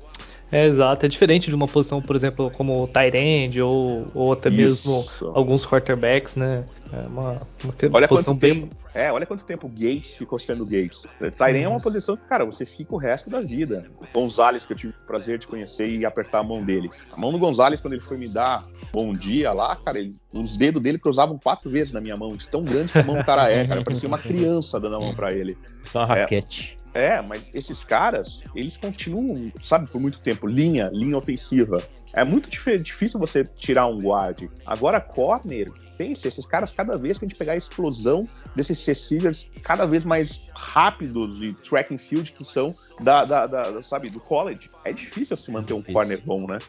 [0.56, 1.06] É, exato.
[1.06, 4.90] É diferente de uma posição, por exemplo, como tight end ou, ou até Isso.
[4.90, 6.64] mesmo alguns quarterbacks, né?
[6.94, 8.62] É uma, uma olha posição bem...
[8.62, 11.06] Tempo, é, olha quanto tempo o Gates ficou sendo Gates.
[11.20, 13.84] Tight end é uma posição que, cara, você fica o resto da vida.
[14.00, 16.90] O Gonzalez, que eu tive o prazer de conhecer e apertar a mão dele.
[17.12, 18.64] A mão do Gonzalez, quando ele foi me dar
[18.94, 22.48] bom dia lá, cara, ele, os dedos dele cruzavam quatro vezes na minha mão, de
[22.48, 23.84] tão grande que a mão do cara é, cara.
[23.84, 25.58] Parecia uma criança dando a mão pra ele.
[25.84, 26.78] Só uma raquete.
[26.82, 26.85] É.
[26.96, 31.76] É, mas esses caras, eles continuam, sabe, por muito tempo, linha, linha ofensiva.
[32.14, 34.50] É muito difícil você tirar um guard.
[34.66, 39.86] Agora, corner, pense, esses caras cada vez tem que pegar a explosão desses Cecilias cada
[39.86, 44.70] vez mais rápidos e track and field que são da, da, da sabe, do college.
[44.86, 46.60] É difícil se manter um corner bom, né?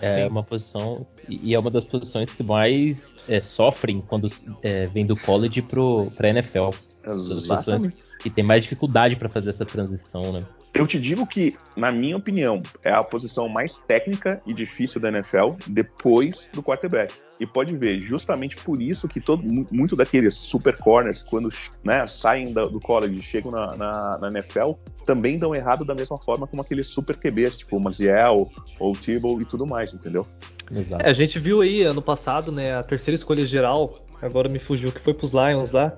[0.00, 0.28] É Sim.
[0.30, 4.28] uma posição e é uma das posições que mais é, sofrem quando
[4.62, 6.70] é, vem do college pro, pra NFL.
[7.06, 10.42] Exatamente que tem mais dificuldade para fazer essa transição, né?
[10.74, 15.08] Eu te digo que, na minha opinião, é a posição mais técnica e difícil da
[15.08, 17.14] NFL depois do quarterback.
[17.38, 21.48] E pode ver, justamente por isso que todo, muito daqueles super corners, quando
[21.84, 24.72] né, saem do college e chegam na, na, na, NFL,
[25.04, 28.96] também dão errado da mesma forma como aqueles super QBs, tipo o Maziel ou o
[28.96, 30.26] Tebow e tudo mais, entendeu?
[30.70, 31.02] Exato.
[31.02, 34.90] É, a gente viu aí ano passado, né, a terceira escolha geral, agora me fugiu,
[34.90, 35.94] que foi pros Lions lá,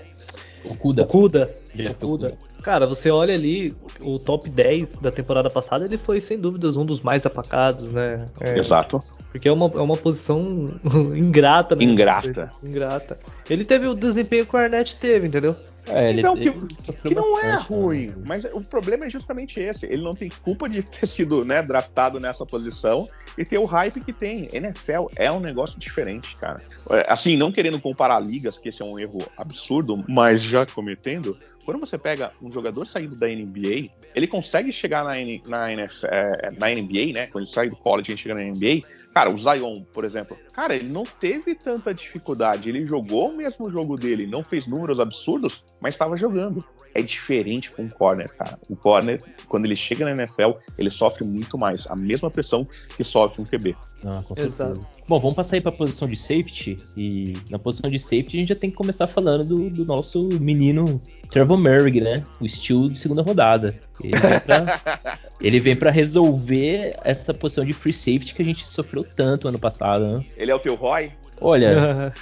[0.65, 1.03] Okuda.
[1.03, 1.55] Okuda.
[1.91, 2.39] Okuda.
[2.63, 6.85] Cara, você olha ali o top 10 da temporada passada, ele foi sem dúvidas um
[6.85, 8.27] dos mais apacados, né?
[8.41, 9.01] É, Exato.
[9.31, 10.69] Porque é uma, é uma posição
[11.15, 11.85] ingrata, né?
[11.85, 12.51] Ingrata.
[12.63, 13.19] Ingrata.
[13.49, 15.55] Ele teve o desempenho que o Arnett teve, entendeu?
[15.91, 18.15] É, então, que, que não é ruim, né?
[18.27, 19.87] mas o problema é justamente esse.
[19.87, 24.01] Ele não tem culpa de ter sido né, draftado nessa posição e ter o hype
[24.01, 24.49] que tem.
[24.53, 26.61] NFL é um negócio diferente, cara.
[26.91, 31.37] É, assim, não querendo comparar ligas, que esse é um erro absurdo, mas já cometendo,
[31.69, 36.07] quando você pega um jogador saído da NBA, ele consegue chegar na, N, na, NFL,
[36.07, 37.27] é, na NBA, né?
[37.27, 40.77] Quando ele sai do college e chega na NBA, Cara, o Zion, por exemplo, cara,
[40.77, 42.69] ele não teve tanta dificuldade.
[42.69, 46.65] Ele jogou o mesmo jogo dele, não fez números absurdos, mas estava jogando.
[46.95, 48.59] É diferente com o corner, cara.
[48.71, 51.85] O corner, quando ele chega na NFL, ele sofre muito mais.
[51.89, 53.77] A mesma pressão que sofre um QB.
[54.05, 54.71] Ah, com certeza.
[54.71, 54.89] Exato.
[55.09, 56.79] Bom, vamos passar aí para a posição de safety.
[56.97, 60.29] E na posição de safety a gente já tem que começar falando do, do nosso
[60.41, 62.25] menino Trevor Merrick, né?
[62.41, 63.75] O Steel de segunda rodada.
[64.03, 68.67] Ele vem, pra, ele vem pra resolver essa posição de free safety que a gente
[68.67, 70.25] sofreu tanto ano passado, né?
[70.37, 71.11] Ele é o teu Roy?
[71.41, 72.13] Olha.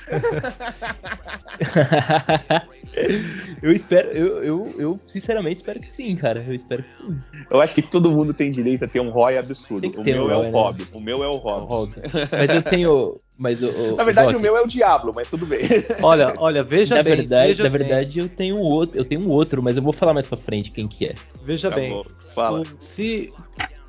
[3.62, 6.44] eu espero, eu, eu, eu, sinceramente espero que sim, cara.
[6.46, 7.18] Eu espero que sim.
[7.50, 9.86] Eu acho que todo mundo tem direito a ter um ROI absurdo.
[9.98, 10.50] O meu, um é o né?
[10.92, 12.02] O meu é o Hobbs.
[12.30, 13.18] Mas eu tenho.
[13.36, 15.60] Mas o, o, na verdade, o, o meu é o Diablo, mas tudo bem.
[16.02, 17.16] Olha, olha, veja na bem.
[17.16, 19.92] Verdade, veja na verdade, eu tenho um outro, eu tenho um outro, mas eu vou
[19.92, 21.14] falar mais pra frente quem que é.
[21.44, 21.90] Veja Tá bem.
[21.90, 22.62] bom, Fala.
[22.78, 23.32] Se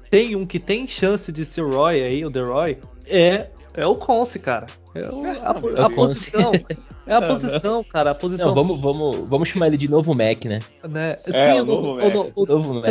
[0.09, 3.95] tem um que tem chance de ser Roy aí, o The Roy, é, é o
[3.95, 4.65] Conce, cara.
[4.95, 5.95] É o- a, É a Conce.
[5.95, 6.51] posição.
[7.05, 8.11] É a posição, cara.
[8.11, 8.47] A posição.
[8.47, 10.59] Não, vamos, vamos, vamos chamar ele de novo Mac, né?
[10.87, 11.17] né?
[11.27, 12.15] É, Sim, o novo Mac.
[12.15, 12.85] o- o Novo Mac.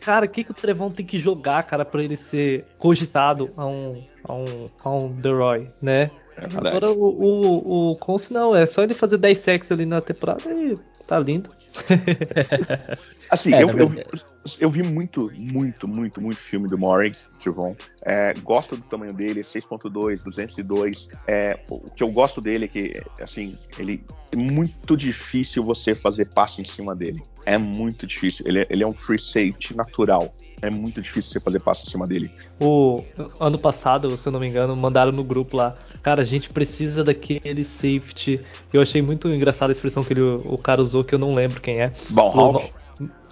[0.00, 3.66] Cara, o que, que o Trevon tem que jogar, cara, pra ele ser cogitado a
[3.66, 6.10] um, a um, a um The Roy, né?
[6.34, 6.46] É.
[6.56, 10.42] Agora o, o, o Conce não, é só ele fazer 10 sacks ali na temporada
[10.50, 10.74] e
[11.12, 11.50] tá lindo.
[13.30, 13.88] Assim, É, eu, eu,
[14.60, 17.74] eu vi muito, muito, muito, muito filme do Morrig, Trevon.
[18.04, 21.08] É, gosto do tamanho dele, 6.2, 202.
[21.26, 26.26] É, o que eu gosto dele é que, assim, ele é muito difícil você fazer
[26.26, 27.22] passe em cima dele.
[27.44, 28.44] É muito difícil.
[28.46, 30.32] Ele, é- ele é um free safety natural.
[30.62, 32.30] É muito difícil você fazer passe em cima dele.
[32.60, 33.02] O
[33.40, 35.74] ano passado, se eu não me engano, mandaram no grupo lá.
[36.00, 38.40] Cara, a gente precisa daquele safety.
[38.72, 41.60] Eu achei muito engraçada a expressão que ele, o cara usou, que eu não lembro
[41.60, 41.92] quem é.
[42.10, 42.70] Bom,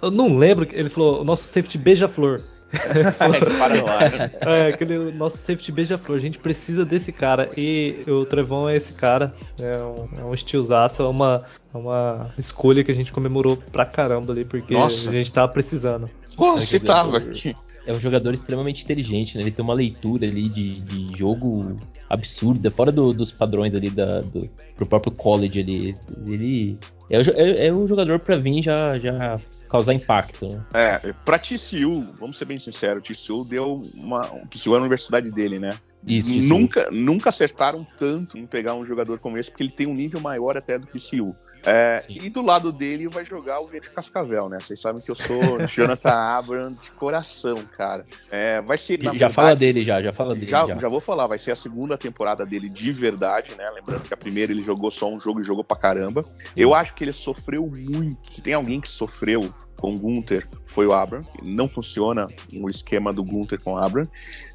[0.01, 2.41] eu não lembro, ele falou, o nosso safety beija-flor.
[4.41, 6.17] É, aquele nosso safety beija-flor.
[6.17, 7.49] A gente precisa desse cara.
[7.55, 9.33] E o Trevon é esse cara.
[9.59, 13.85] É um, é um estilosaço, é uma, é uma escolha que a gente comemorou pra
[13.85, 15.09] caramba ali, porque Nossa.
[15.09, 16.09] a gente tava precisando.
[16.35, 17.53] Pô, É eu- aqui.
[17.85, 19.43] É um jogador extremamente inteligente, né?
[19.43, 24.21] Ele tem uma leitura ali de, de jogo absurda, fora do- dos padrões ali da,
[24.21, 25.95] do pro próprio college ali.
[26.27, 26.77] Ele
[27.09, 29.39] é, o é, é um jogador pra vir já, já
[29.69, 30.63] causar impacto, né?
[30.73, 34.21] É, pra TCU, vamos ser bem sinceros, TCU deu uma.
[34.49, 35.71] TCU é a universidade dele, né?
[36.05, 39.93] Isso, nunca, nunca acertaram tanto em pegar um jogador como esse, porque ele tem um
[39.93, 41.33] nível maior até do que TCU.
[41.63, 44.57] É, e do lado dele vai jogar o Verde Cascavel, né?
[44.59, 48.03] Vocês sabem que eu sou Jonathan Abram de coração, cara.
[48.31, 48.99] É, vai ser.
[49.01, 50.75] Já verdade, fala dele já, já fala dele Já, já.
[50.75, 53.69] já vou falar, vai ser a segunda temporada dele de verdade, né?
[53.69, 56.25] Lembrando que a primeira ele jogou só um jogo e jogou pra caramba.
[56.57, 58.33] Eu acho que ele sofreu muito.
[58.33, 61.25] Se tem alguém que sofreu com Gunter, foi o Abram.
[61.41, 64.07] Não funciona o esquema do Gunter com Abram.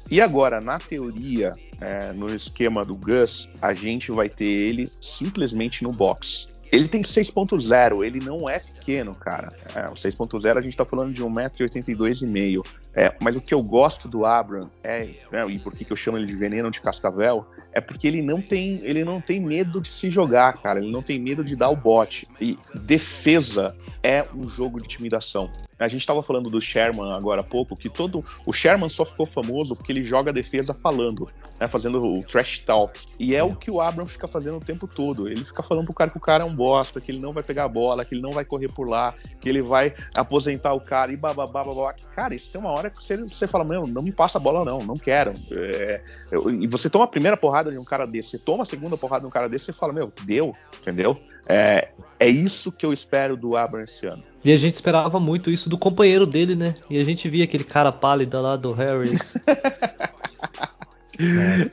[0.09, 5.83] E agora, na teoria, é, no esquema do Gus, a gente vai ter ele simplesmente
[5.83, 6.65] no box.
[6.71, 9.51] Ele tem 6.0, ele não é pequeno, cara.
[9.75, 12.65] É, o 6.0 a gente tá falando de 1,82m.
[12.97, 16.17] É, mas o que eu gosto do Abram é, né, e por que eu chamo
[16.17, 19.87] ele de veneno de cascavel, é porque ele não tem, ele não tem medo de
[19.87, 20.79] se jogar, cara.
[20.79, 22.27] Ele não tem medo de dar o bote.
[22.41, 25.47] E defesa é um jogo de intimidação.
[25.77, 29.27] A gente estava falando do Sherman agora há pouco, que todo o Sherman só ficou
[29.27, 31.27] famoso porque ele joga defesa falando,
[31.59, 32.99] né, fazendo o trash talk.
[33.19, 35.27] E é o que o Abram fica fazendo o tempo todo.
[35.27, 37.43] Ele fica falando pro cara que o cara é um bosta, que ele não vai
[37.43, 40.81] pegar a bola, que ele não vai correr por lá, que ele vai aposentar o
[40.81, 41.93] cara e bababá, babá.
[42.15, 44.63] Cara, isso tem uma hora que você, você fala, meu, não me passa a bola
[44.65, 45.33] não, não quero.
[45.51, 48.65] É, eu- e você toma a primeira porrada de um cara desse, você toma a
[48.65, 51.17] segunda porrada de um cara desse, você fala, meu, deu, entendeu?
[51.49, 54.21] É, é isso que eu espero do Abram esse ano.
[54.43, 56.73] E a gente esperava muito isso do companheiro dele, né?
[56.89, 59.33] E a gente via aquele cara pálido lá do Harris.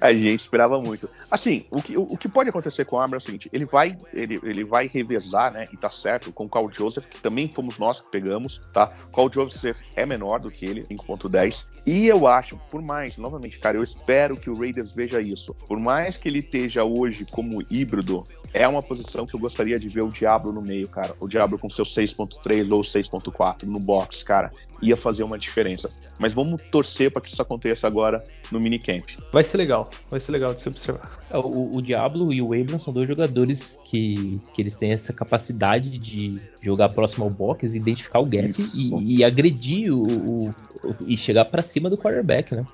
[0.00, 1.08] A gente esperava muito.
[1.30, 3.64] Assim, o que, o, o que pode acontecer com o Abram é o seguinte: ele
[3.64, 5.66] vai, ele, ele vai revezar, né?
[5.72, 8.90] E tá certo, com o Carl Joseph, que também fomos nós que pegamos, tá?
[9.14, 11.66] Carl Joseph é menor do que ele, 5.10.
[11.86, 15.54] E eu acho, por mais, novamente, cara, eu espero que o Raiders veja isso.
[15.66, 19.88] Por mais que ele esteja hoje como híbrido, é uma posição que eu gostaria de
[19.88, 21.12] ver o Diablo no meio, cara.
[21.20, 24.50] O Diablo com seu 6.3 ou 6.4 no box, cara.
[24.80, 25.90] Ia fazer uma diferença.
[26.18, 29.16] Mas vamos torcer para que isso aconteça agora no minicamp.
[29.32, 31.10] Vai ser legal, vai ser legal de se observar.
[31.30, 35.12] É, O, o Diablo e o Abram são dois jogadores que, que eles têm essa
[35.12, 38.52] capacidade de jogar próximo ao box, identificar o gap
[39.00, 40.48] e, e agredir o, o-
[40.84, 42.64] o- e chegar pra cima do quarterback, né?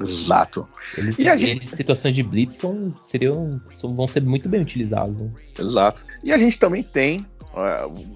[0.00, 0.66] Exato.
[0.96, 5.20] Eles, E a gente- situações de blitz são, seriam, são- vão ser muito bem utilizados.
[5.20, 5.30] né?
[5.58, 6.04] Exato.
[6.24, 7.26] E a gente também tem,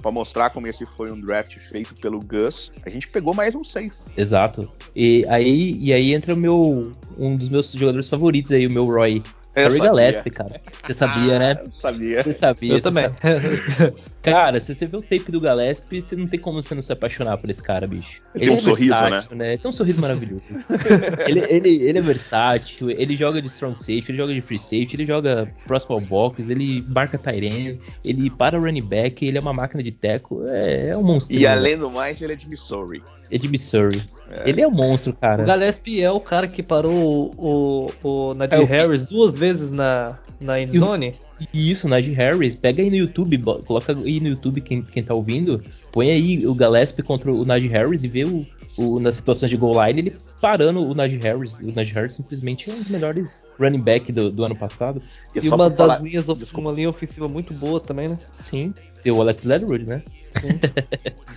[0.01, 3.63] para mostrar como esse foi um draft feito pelo Gus, a gente pegou mais um
[3.63, 3.91] safe.
[4.17, 4.67] Exato.
[4.95, 8.87] E aí, e aí entra o meu um dos meus jogadores favoritos aí, o meu
[8.87, 9.23] Roy.
[9.57, 9.83] Sabia.
[9.83, 10.61] Gillespie, cara.
[10.85, 11.61] Você sabia, né?
[11.65, 12.23] Eu sabia.
[12.23, 12.73] Você sabia.
[12.75, 13.05] Eu também.
[13.05, 13.95] sabe.
[14.27, 16.93] Cara, se você vê o tape do Gillespie, você não tem como você não se
[16.93, 18.21] apaixonar por esse cara, bicho.
[18.37, 19.57] Tem um sorriso, versátil, né?
[19.57, 20.43] Tem um sorriso maravilhoso.
[21.29, 24.97] ele, ele, ele é versátil, ele joga de strong safety, ele joga de free safety,
[24.97, 29.41] ele joga próximo ao box, ele marca Tyrene, ele para o running back, ele é
[29.41, 31.37] uma máquina de teco, é, é um monstro.
[31.37, 33.05] E além do mais, ele é de Missouri.
[33.31, 34.03] É de Missouri.
[34.45, 35.45] Ele é um monstro, cara.
[35.45, 39.37] O Gillespie é o cara que parou o, o, o Najee É o Harris duas
[39.37, 41.15] vezes vezes na, na endzone.
[41.53, 42.55] Isso, Najee Harris.
[42.55, 45.61] Pega aí no YouTube, coloca aí no YouTube quem, quem tá ouvindo.
[45.93, 48.45] Põe aí o Gillespie contra o Najee Harris e vê o,
[48.77, 51.61] o, nas situações de goal line, ele parando o Najee Harris.
[51.61, 55.01] O Najee Harris simplesmente é um dos melhores running back do, do ano passado.
[55.35, 56.03] E, e uma das falar...
[56.03, 58.19] linhas, uma linha ofensiva muito boa também, né?
[58.43, 60.03] Sim, tem o Alex Leatherwood, né?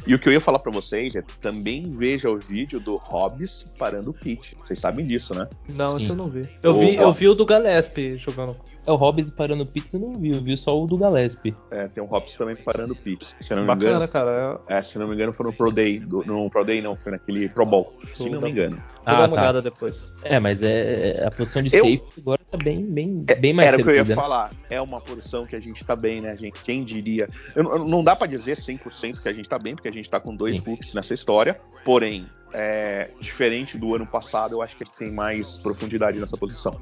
[0.06, 3.76] E o que eu ia falar para vocês é também veja o vídeo do Hobbs
[3.78, 4.56] parando o Pete.
[4.56, 5.48] Vocês sabem disso, né?
[5.70, 6.02] Não, Sim.
[6.04, 6.42] isso eu não vi.
[6.64, 8.56] Eu vi, eu vi o do Gillespie jogando.
[8.90, 11.56] É o Hobbs parando o Pitts, eu não vi, eu vi só o do Gillespie.
[11.70, 13.36] É, tem um Hobbs também parando o Pitts.
[13.40, 14.60] Se não me Bacana, engano, cara.
[14.68, 14.82] É...
[14.82, 16.00] se não me engano, foi no Pro Day.
[16.00, 17.94] Do, no Pro Day não, foi naquele Pro Bowl.
[18.16, 18.78] Se não me engano.
[18.78, 19.42] Vou ah, dar uma tá.
[19.44, 20.08] olhada depois.
[20.24, 21.84] É, mas é, é a posição de eu...
[21.84, 24.16] safe agora tá bem, bem, é, bem mais Era o que eu ia né?
[24.16, 24.50] falar.
[24.72, 26.60] É uma posição que a gente tá bem, né, gente?
[26.64, 27.30] Quem diria?
[27.56, 30.20] Eu, não dá para dizer 100% que a gente tá bem, porque a gente tá
[30.20, 31.60] com dois hooks nessa história.
[31.86, 36.36] Porém, é, diferente do ano passado, eu acho que a gente tem mais profundidade nessa
[36.36, 36.76] posição.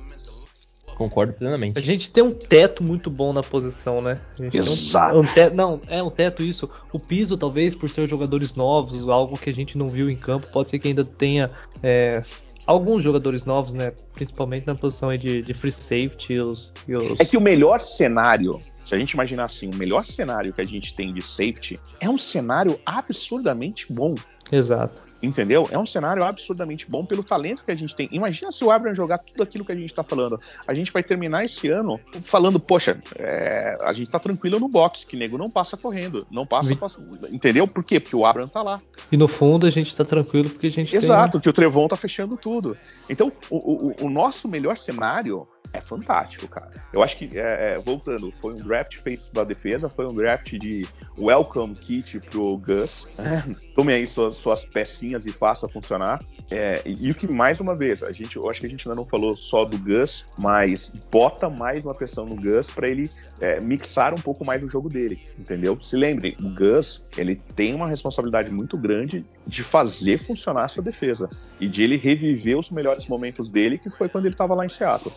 [0.98, 1.78] Concordo plenamente.
[1.78, 4.20] A gente tem um teto muito bom na posição, né?
[4.52, 5.16] Exato.
[5.16, 6.68] Um, um teto, não, é um teto isso.
[6.92, 10.48] O piso, talvez, por ser jogadores novos, algo que a gente não viu em campo,
[10.52, 11.52] pode ser que ainda tenha
[11.84, 12.20] é,
[12.66, 13.94] alguns jogadores novos, né?
[14.12, 16.40] Principalmente na posição de, de free safety.
[16.40, 17.20] Os, os...
[17.20, 20.66] É que o melhor cenário se a gente imaginar assim, o melhor cenário que a
[20.66, 24.16] gente tem de safety é um cenário absurdamente bom.
[24.50, 25.04] Exato.
[25.22, 25.68] Entendeu?
[25.72, 28.08] É um cenário absurdamente bom pelo talento que a gente tem.
[28.12, 30.40] Imagina se o Abraham jogar tudo aquilo que a gente tá falando.
[30.68, 35.06] A gente vai terminar esse ano falando, poxa, é, a gente tá tranquilo no box,
[35.06, 36.26] que nego não passa correndo.
[36.30, 36.70] Não passa.
[36.70, 37.36] Vi...
[37.36, 37.68] Entendeu?
[37.68, 38.00] Por quê?
[38.00, 38.82] Porque o Abraham tá lá.
[39.12, 41.42] E no fundo a gente tá tranquilo porque a gente Exato, tem...
[41.42, 42.78] que o Trevon tá fechando tudo.
[43.10, 46.72] Então, o, o, o nosso melhor cenário é fantástico, cara.
[46.94, 50.58] Eu acho que, é, é, voltando, foi um draft feito da defesa, foi um draft
[50.58, 50.86] de
[51.18, 53.08] welcome kit pro Gus.
[53.76, 56.20] Tome aí suas, suas pecinhas e faça funcionar.
[56.50, 58.96] É, e o que, mais uma vez, a gente, eu acho que a gente ainda
[58.96, 63.60] não falou só do Gus, mas bota mais uma pressão no Gus para ele é,
[63.60, 65.80] mixar um pouco mais o jogo dele, entendeu?
[65.80, 70.84] Se lembrem, o Gus, ele tem uma responsabilidade muito grande de fazer funcionar a sua
[70.84, 74.66] defesa e de ele reviver os melhores momentos dele, que foi quando ele estava lá
[74.66, 75.14] em Seattle.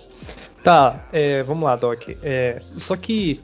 [0.62, 2.02] Tá, é, vamos lá, Doc.
[2.22, 3.40] É, só que.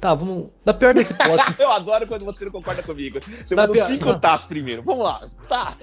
[0.00, 0.48] Tá, vamos.
[0.64, 1.58] Na pior das hipóteses.
[1.58, 3.18] eu adoro quando você não concorda comigo.
[3.20, 3.86] Você manda pior...
[3.86, 4.82] cinco tás primeiro.
[4.82, 5.20] Vamos lá.
[5.48, 5.76] Tá.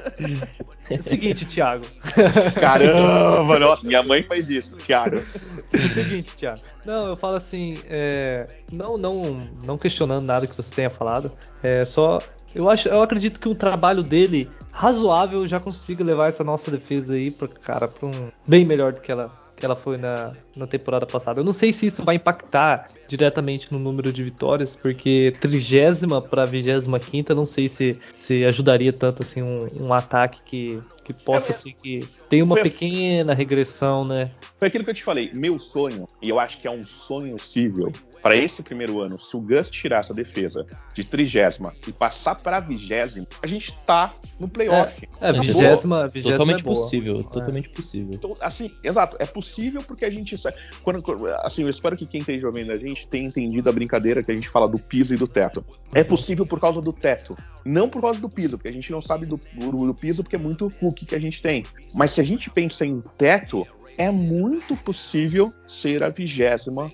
[0.89, 1.85] É o seguinte, Thiago.
[2.59, 5.17] Caramba, nossa, minha mãe faz isso, Thiago.
[5.17, 6.61] É o seguinte, Thiago.
[6.85, 7.77] Não, eu falo assim.
[7.87, 11.31] É, não, não, não questionando nada que você tenha falado.
[11.61, 12.19] É só.
[12.53, 17.13] Eu, acho, eu acredito que o trabalho dele razoável já consiga levar essa nossa defesa
[17.13, 19.31] aí para cara para um bem melhor do que ela
[19.63, 21.39] que ela foi na, na temporada passada.
[21.39, 26.43] Eu não sei se isso vai impactar diretamente no número de vitórias, porque trigésima para
[26.43, 31.52] vigésima quinta, não sei se, se ajudaria tanto assim um, um ataque que, que possa
[31.52, 34.30] é, ser que tem uma pequena regressão, né?
[34.60, 37.38] Foi aquilo que eu te falei, meu sonho, e eu acho que é um sonho
[37.38, 37.89] possível,
[38.23, 42.62] para esse primeiro ano, se o Gus tirar essa defesa de trigésima e passar para
[42.62, 45.07] vigésima, a gente tá no playoff.
[45.19, 47.23] É, é vigésima, vigésima totalmente é possível, é.
[47.23, 48.12] totalmente possível.
[48.13, 50.38] Então, assim, exato, é possível porque a gente
[50.81, 51.03] quando
[51.43, 54.36] assim, eu espero que quem esteja ouvindo a gente tenha entendido a brincadeira que a
[54.36, 55.63] gente fala do piso e do teto.
[55.93, 59.01] É possível por causa do teto, não por causa do piso, porque a gente não
[59.01, 61.63] sabe do, do, do piso porque é muito cookie que a gente tem.
[61.93, 66.91] Mas se a gente pensa em teto, é muito possível ser a vigésima.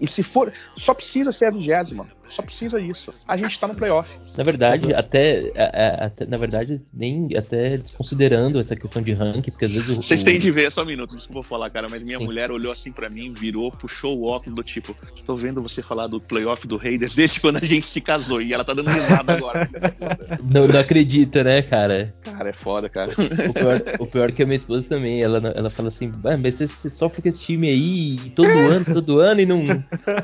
[0.00, 2.06] E se for, só precisa ser a vigésima.
[2.28, 3.12] Só precisa isso.
[3.26, 4.08] A gente tá no playoff.
[4.36, 5.52] Na verdade, até,
[5.98, 9.96] até, na verdade, nem até desconsiderando essa questão de ranking, porque às vezes o.
[9.96, 12.24] Vocês têm de ver, só um minuto, desculpa falar, cara, mas minha Sim.
[12.24, 16.06] mulher olhou assim para mim, virou, puxou o óculos do tipo, tô vendo você falar
[16.06, 19.32] do playoff do Raiders desde quando a gente se casou, e ela tá dando risada
[19.32, 19.68] agora.
[20.42, 22.12] não, não acredita, né, cara?
[22.22, 23.12] Cara, é foda, cara.
[23.12, 26.36] O pior, o pior é que a minha esposa também, ela, ela fala assim, ah,
[26.36, 29.64] mas você, você sofre com esse time aí todo ano, todo ano, e não.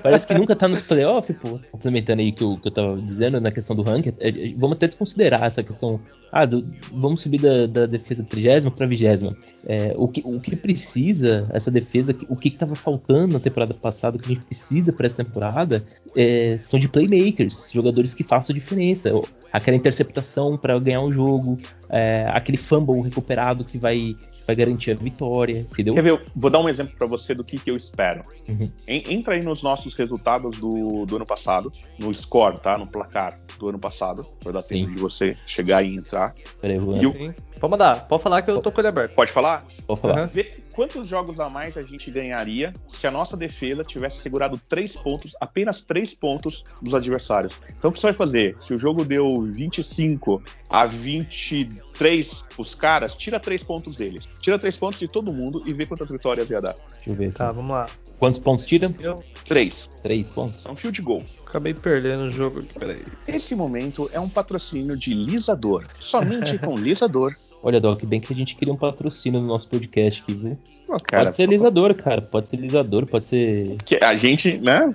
[0.03, 1.59] Parece que nunca tá nos playoffs, pô
[1.93, 4.77] complementando aí que eu, que eu tava dizendo na questão do ranking, é, é, vamos
[4.77, 6.01] até desconsiderar essa questão.
[6.33, 9.37] Ah, do, vamos subir da, da defesa trigésima para vigésima.
[9.67, 14.17] É, o, que, o que precisa, essa defesa, o que estava faltando na temporada passada,
[14.17, 15.85] o que a gente precisa para essa temporada,
[16.17, 19.13] é, são de playmakers, jogadores que façam diferença.
[19.53, 21.61] Aquela interceptação para ganhar o jogo,
[21.91, 25.95] é, aquele fumble recuperado que vai vai garantir a vitória, entendeu?
[25.95, 26.23] Quer ver?
[26.35, 28.25] Vou dar um exemplo para você do que, que eu espero.
[28.49, 28.71] Uhum.
[28.89, 32.77] Entra aí nos nossos resultados do, do ano passado, no score, tá?
[32.77, 34.27] No placar do ano passado.
[34.43, 34.95] Vai dar tempo Sim.
[34.95, 36.33] de você chegar e entrar.
[36.61, 36.97] Peraí, vou...
[36.97, 37.35] E o...
[37.63, 39.15] Pode mandar, pode falar que eu tô com ele aberto.
[39.15, 39.65] Pode falar?
[39.87, 40.23] Pode falar.
[40.23, 40.27] Uhum.
[40.27, 44.97] Vê quantos jogos a mais a gente ganharia se a nossa defesa tivesse segurado três
[44.97, 47.61] pontos, apenas três pontos dos adversários.
[47.79, 48.57] Então o que você vai fazer?
[48.59, 54.29] Se o jogo deu 25 a 23 os caras, tira três pontos deles.
[54.41, 56.75] Tira três pontos de todo mundo e vê quantas vitórias ia dar.
[56.95, 57.33] Deixa eu ver.
[57.33, 57.87] Tá, vamos lá.
[58.23, 58.95] Quantos pontos tira?
[59.01, 59.91] Eu Três.
[60.01, 60.65] Três pontos.
[60.65, 61.25] É um field goal.
[61.45, 63.03] acabei perdendo o jogo aqui, peraí.
[63.27, 65.85] Esse momento é um patrocínio de Lisador.
[65.99, 67.35] Somente com Lisador.
[67.65, 70.57] Olha, Doc, bem que a gente queria um patrocínio no nosso podcast aqui, viu?
[70.87, 72.23] Pô, cara, pode ser lisador, cara.
[72.23, 74.95] Pode ser lisador, pode ser que a gente, né?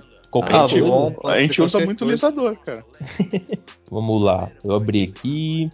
[0.50, 1.12] Ah, a gente, bom.
[1.12, 2.14] pode a gente usa muito coisa.
[2.14, 2.82] Lisador, cara.
[3.90, 4.50] Vamos lá.
[4.64, 5.68] Eu abri aqui.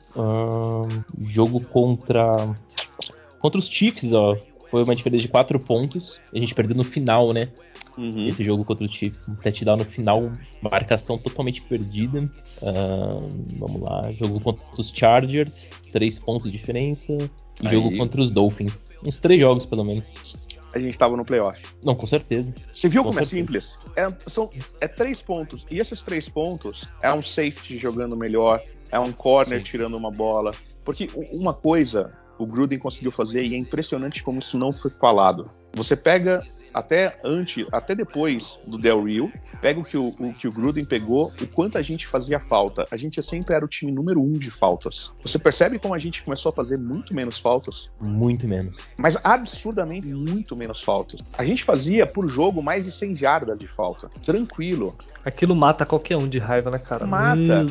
[1.23, 2.35] jogo contra.
[3.39, 4.37] Contra os Chiefs, ó.
[4.75, 6.21] Foi uma diferença de 4 pontos.
[6.35, 7.49] A gente perdeu no final, né?
[7.97, 8.27] Uhum.
[8.27, 9.29] Esse jogo contra os Chiefs.
[9.29, 12.29] Um touchdown no final, marcação totalmente perdida.
[12.61, 14.11] Ahn, vamos lá.
[14.11, 17.17] Jogo contra os Chargers, 3 pontos de diferença.
[17.63, 17.71] E Aí.
[17.71, 18.89] jogo contra os Dolphins.
[19.07, 20.37] Uns 3 jogos, pelo menos.
[20.75, 21.65] A gente tava no playoff.
[21.85, 22.53] Não, com certeza.
[22.73, 23.43] Você viu Com como é certeza.
[23.43, 23.79] simples?
[23.95, 24.51] É, são,
[24.81, 25.65] é três pontos.
[25.71, 28.61] E esses três pontos é um safety jogando melhor,
[28.91, 29.65] é um corner Sim.
[29.65, 30.53] tirando uma bola.
[30.85, 35.51] Porque uma coisa o Gruden conseguiu fazer e é impressionante como isso não foi falado.
[35.75, 36.43] Você pega
[36.75, 40.85] até antes, até depois do Del Rio, pega o que o, o que o Gruden
[40.85, 42.85] pegou, o quanto a gente fazia falta.
[42.91, 45.13] A gente sempre era o time número um de faltas.
[45.23, 47.93] Você percebe como a gente começou a fazer muito menos faltas?
[48.01, 48.93] Muito menos.
[48.99, 51.23] mas absurdamente muito menos faltas.
[51.39, 54.97] A gente fazia por jogo mais de 100 jardas de falta, tranquilo.
[55.25, 57.07] Aquilo mata qualquer um de raiva, né, cara?
[57.07, 57.67] Mata.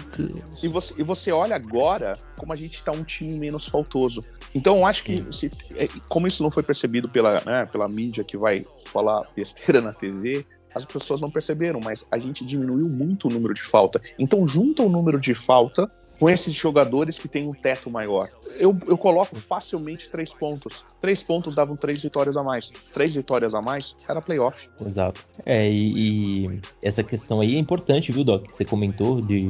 [0.61, 4.23] E você, e você olha agora como a gente tá um time menos faltoso.
[4.55, 8.23] Então eu acho que, se- é, como isso não foi percebido pela, né, pela mídia
[8.23, 10.45] que vai falar besteira na TV,
[10.75, 14.01] as pessoas não perceberam, mas a gente diminuiu muito o número de falta.
[14.17, 15.87] Então junta o número de falta
[16.19, 18.27] com esses jogadores que têm um teto maior.
[18.55, 20.83] Eu, eu coloco facilmente três pontos.
[20.99, 22.69] Três pontos davam três vitórias a mais.
[22.91, 24.67] Três vitórias a mais era playoff.
[24.81, 25.23] Exato.
[25.45, 28.49] É, e, e essa questão aí é importante, viu, Doc?
[28.49, 29.41] Você comentou de,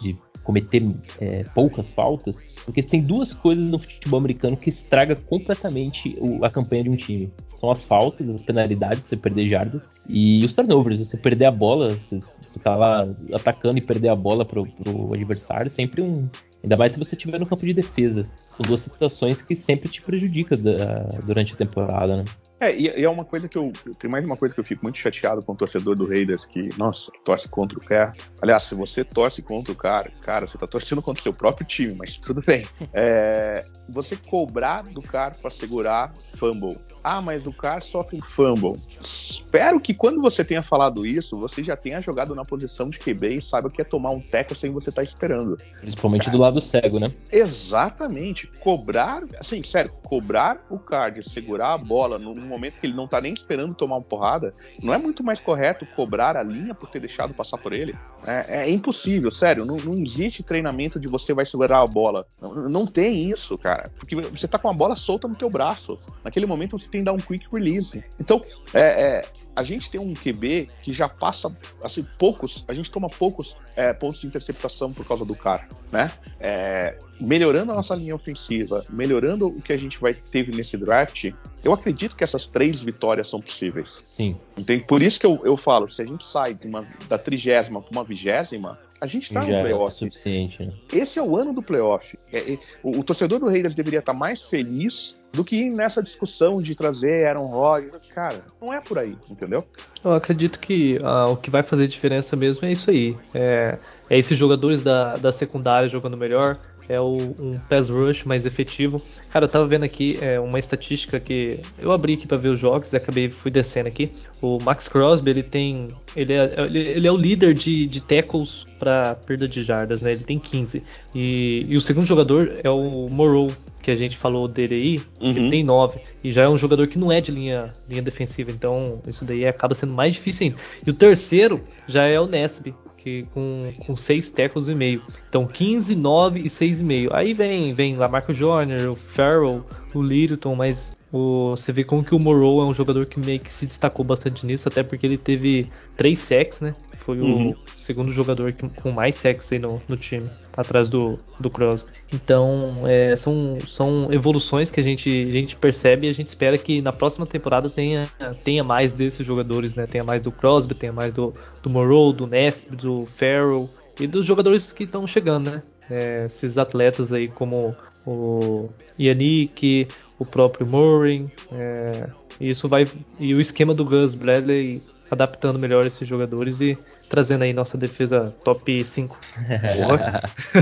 [0.00, 0.82] de cometer
[1.20, 6.50] é, poucas faltas, porque tem duas coisas no futebol americano que estraga completamente o- a
[6.50, 7.32] campanha de um time.
[7.52, 11.88] São as faltas, as penalidades, você perder jardas, e os turnovers, você perder a bola,
[11.88, 16.28] você, você tá lá atacando e perder a bola pro, pro adversário, sempre um.
[16.62, 18.26] Ainda mais se você estiver no campo de defesa.
[18.50, 22.24] São duas situações que sempre te prejudicam da- durante a temporada, né?
[22.64, 23.70] É, e, e é uma coisa que eu.
[23.98, 26.70] Tem mais uma coisa que eu fico muito chateado com o torcedor do Raiders, que,
[26.78, 28.12] nossa, que torce contra o cara.
[28.40, 31.66] Aliás, se você torce contra o cara, cara, você tá torcendo contra o seu próprio
[31.66, 32.64] time, mas tudo bem.
[32.96, 33.60] É,
[33.92, 36.76] você cobrar do cara pra segurar fumble.
[37.02, 38.80] Ah, mas o cara sofre um fumble.
[39.02, 43.36] Espero que quando você tenha falado isso, você já tenha jogado na posição de QB
[43.36, 45.58] e saiba o que é tomar um teco sem você estar esperando.
[45.80, 47.12] Principalmente do lado cego, né?
[47.32, 48.46] Exatamente.
[48.60, 53.20] Cobrar, assim, sério, cobrar o card, segurar a bola num momento que ele não tá
[53.20, 57.00] nem esperando tomar uma porrada, não é muito mais correto cobrar a linha por ter
[57.00, 57.94] deixado passar por ele?
[58.26, 59.64] É, é impossível, sério.
[59.64, 62.26] Não, não existe treinamento de você vai segurar a bola.
[62.40, 63.90] Não, não tem isso, cara.
[63.96, 65.98] Porque você tá com a bola solta no teu braço.
[66.22, 68.02] Naquele momento você tem que dar um quick release.
[68.20, 68.40] Então,
[68.72, 69.20] é, é,
[69.54, 73.92] a gente tem um QB que já passa, assim, poucos, a gente toma poucos é,
[73.92, 76.10] pontos de interceptação por causa do cara, né?
[76.40, 81.32] É, melhorando a nossa linha ofensiva, melhorando o que a gente vai teve nesse draft,
[81.62, 84.02] eu acredito que essas três vitórias são possíveis.
[84.04, 84.36] Sim.
[84.56, 84.84] Entende?
[84.84, 87.96] Por isso que eu, eu falo, se a gente sai de uma, da trigésima para
[87.96, 89.94] uma vigésima, a gente tá já no é o playoff.
[89.94, 90.72] suficiente, né?
[90.90, 92.18] Esse é o ano do playoff.
[92.32, 96.62] É, é, o, o torcedor do Raiders deveria estar mais feliz do que nessa discussão
[96.62, 98.10] de trazer Aaron Rodgers.
[98.12, 99.62] Cara, não é por aí, entendeu?
[100.02, 103.14] Eu acredito que ah, o que vai fazer diferença mesmo é isso aí.
[103.34, 103.76] É,
[104.08, 106.56] é esses jogadores da, da secundária jogando melhor.
[106.88, 109.00] É o, um pass rush mais efetivo.
[109.30, 112.58] Cara, eu tava vendo aqui é, uma estatística que eu abri aqui para ver os
[112.58, 114.12] jogos e acabei fui descendo aqui.
[114.42, 118.64] O Max Crosby ele tem, ele é, ele, ele é o líder de, de tackles
[118.78, 120.12] para perda de jardas, né?
[120.12, 120.82] Ele tem 15
[121.14, 123.48] e, e o segundo jogador é o Morrow
[123.80, 125.30] que a gente falou dele aí, Uhum.
[125.30, 128.50] ele tem 9 e já é um jogador que não é de linha, linha defensiva,
[128.50, 130.58] então isso daí acaba sendo mais difícil ainda.
[130.86, 132.74] E o terceiro já é o Nesby,
[133.04, 135.02] que com, com 6 tackles e meio.
[135.28, 137.10] Então 15, 9 e 6,5.
[137.12, 139.62] Aí vem, vem lá Marco Joyner, o Farrell,
[139.94, 143.38] o Littleton, mas o, você vê como que o Morrow é um jogador que meio
[143.38, 146.74] que se destacou bastante nisso, até porque ele teve 3 sacks, né?
[146.96, 147.50] Foi Uhum.
[147.50, 151.88] o segundo jogador que- com mais sacks aí no, no time, atrás do, do Crosby.
[152.12, 156.58] Então, é, são, são evoluções que a gente, a gente percebe e a gente espera
[156.58, 158.08] que na próxima temporada tenha,
[158.42, 159.86] tenha mais desses jogadores, né?
[159.86, 164.26] Tenha mais do Crosby, tenha mais do, do Morrow, do Nesp, do Farrell e dos
[164.26, 165.62] jogadores que estão chegando, né?
[165.88, 169.86] É, esses atletas aí como o Yannick,
[170.18, 172.08] o próprio Murray, é,
[172.40, 172.86] e isso vai
[173.18, 178.34] e o esquema do Gus Bradley adaptando melhor esses jogadores e trazendo aí nossa defesa
[178.42, 179.18] top 5.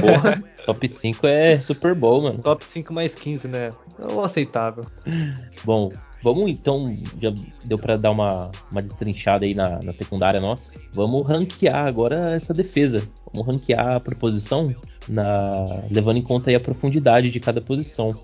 [0.01, 0.43] Porra.
[0.67, 2.43] Top 5 é Super Bowl, mano.
[2.43, 3.71] Top 5 mais 15, né?
[3.99, 4.85] É o aceitável.
[5.65, 5.91] Bom,
[6.23, 7.33] Vamos então, já
[7.65, 10.73] deu para dar uma, uma destrinchada aí na, na secundária nossa.
[10.93, 13.03] Vamos ranquear agora essa defesa.
[13.33, 14.73] Vamos ranquear a proposição
[15.09, 18.15] na, levando em conta a profundidade de cada posição.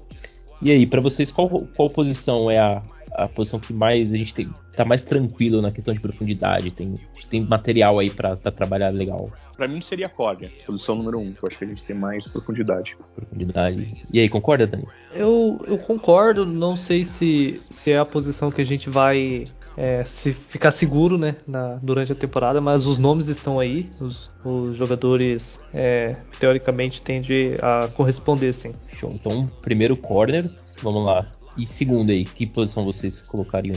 [0.60, 2.82] E aí, para vocês, qual, qual posição é a,
[3.12, 6.70] a posição que mais a gente tem, tá mais tranquilo na questão de profundidade?
[6.70, 6.94] Tem,
[7.30, 9.30] tem material aí para trabalhar legal?
[9.56, 11.96] Para mim seria a corner, posição número um, que eu acho que a gente tem
[11.96, 12.96] mais profundidade.
[13.16, 14.02] Profundidade.
[14.12, 14.86] E aí, concorda, Dani?
[15.12, 19.46] Eu, eu concordo, não sei se, se é a posição que a gente vai
[19.78, 24.28] é, se ficar seguro né, na, durante a temporada, mas os nomes estão aí, os,
[24.44, 28.72] os jogadores é, teoricamente tendem a corresponder sim.
[28.96, 29.12] Show.
[29.14, 30.50] Então, primeiro corner,
[30.82, 31.30] vamos lá.
[31.56, 33.76] E segundo aí, que posição vocês colocariam?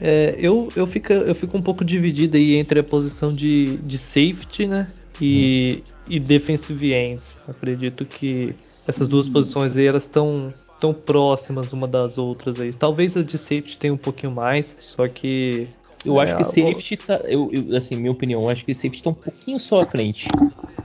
[0.00, 3.98] É, eu, eu, fico, eu fico um pouco dividido aí entre a posição de, de
[3.98, 4.86] safety né,
[5.20, 5.92] e, hum.
[6.08, 7.36] e defensive ends.
[7.48, 8.54] Acredito que
[8.86, 10.54] essas duas posições aí elas estão
[10.86, 12.72] tão próximas uma das outras aí.
[12.72, 15.68] Talvez a de safety tenha um pouquinho mais, só que
[16.04, 19.02] eu é, acho que safety tá, eu, eu, assim, minha opinião, eu acho que safety
[19.02, 20.28] tá um pouquinho só à frente.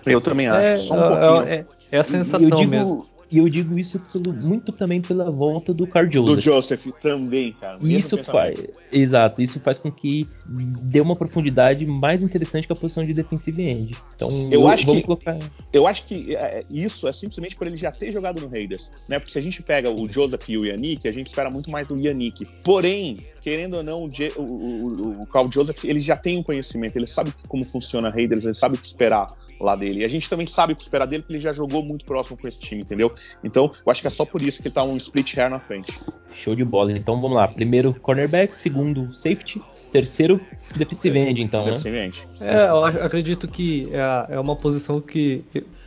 [0.06, 1.42] Eu também acho, é, um.
[1.44, 3.06] É, é a sensação digo, mesmo.
[3.32, 6.36] E eu digo isso pelo, muito também pela volta do Carl Joseph.
[6.36, 7.78] Do Joseph também, cara.
[7.82, 8.62] Isso faz.
[8.92, 13.62] Exato, isso faz com que dê uma profundidade mais interessante que a posição de defensive
[13.62, 13.96] end.
[14.16, 15.40] Então, eu, eu acho que colocar...
[15.72, 19.18] eu acho que é, isso é simplesmente por ele já ter jogado no Raiders, né?
[19.18, 21.88] Porque se a gente pega o Joseph e o Yannick, a gente espera muito mais
[21.88, 22.46] do Yannick.
[22.64, 26.96] Porém, querendo ou não, o, o, o, o Carl Joseph, ele já tem um conhecimento,
[26.96, 29.28] ele sabe como funciona Raiders, ele sabe o que esperar
[29.60, 30.02] lá dele.
[30.02, 32.38] E a gente também sabe o que esperar dele, porque ele já jogou muito próximo
[32.38, 33.12] com esse time, entendeu?
[33.44, 35.60] Então, eu acho que é só por isso que ele tá um split hair na
[35.60, 35.94] frente.
[36.34, 36.92] Show de bola.
[36.92, 37.48] Então vamos lá.
[37.48, 39.62] Primeiro cornerback, segundo safety,
[39.92, 40.40] terceiro
[40.76, 41.72] defensive end, então, né?
[41.72, 42.06] defensive né?
[42.06, 42.22] End.
[42.42, 45.44] É, eu acredito que é, é uma posição que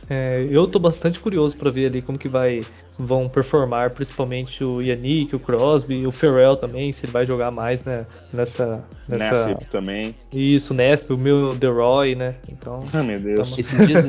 [0.09, 2.61] é, eu tô bastante curioso para ver ali como que vai
[2.97, 7.83] vão performar, principalmente o Yannick, o Crosby, o Ferrell também, se ele vai jogar mais
[7.83, 8.83] né, nessa.
[9.07, 9.47] nessa...
[9.47, 10.15] Nesp também.
[10.31, 12.35] Isso, Nesp, o meu The Roy, né?
[12.49, 12.79] Então.
[12.93, 13.57] Ah, meu Deus.
[13.57, 14.07] Esses dias.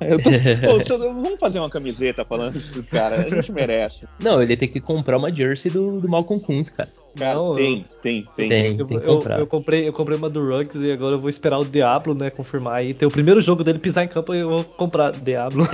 [0.00, 0.18] eu
[0.84, 0.98] tô...
[0.98, 3.16] vamos fazer uma camiseta falando isso, cara.
[3.16, 4.06] A gente merece.
[4.20, 6.88] Não, ele tem que comprar uma jersey do, do Malcolm Kunz, cara.
[7.16, 8.76] Cara, Não, tem, tem, tem, tem.
[8.76, 11.60] Eu, tem eu, eu, comprei, eu comprei uma do Ruggs e agora eu vou esperar
[11.60, 12.92] o Diablo, né, confirmar aí.
[12.92, 15.64] Ter o primeiro jogo dele pisar em campo e eu vou comprar Diablo.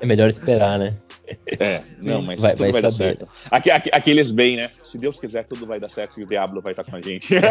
[0.00, 0.94] É melhor esperar, né?
[1.58, 3.28] É, não, mas vai, tudo vai, vai dar certo.
[3.50, 4.70] Aqui, aqui, aqueles bem, né?
[4.84, 7.34] Se Deus quiser, tudo vai dar certo e o Diablo vai estar com a gente.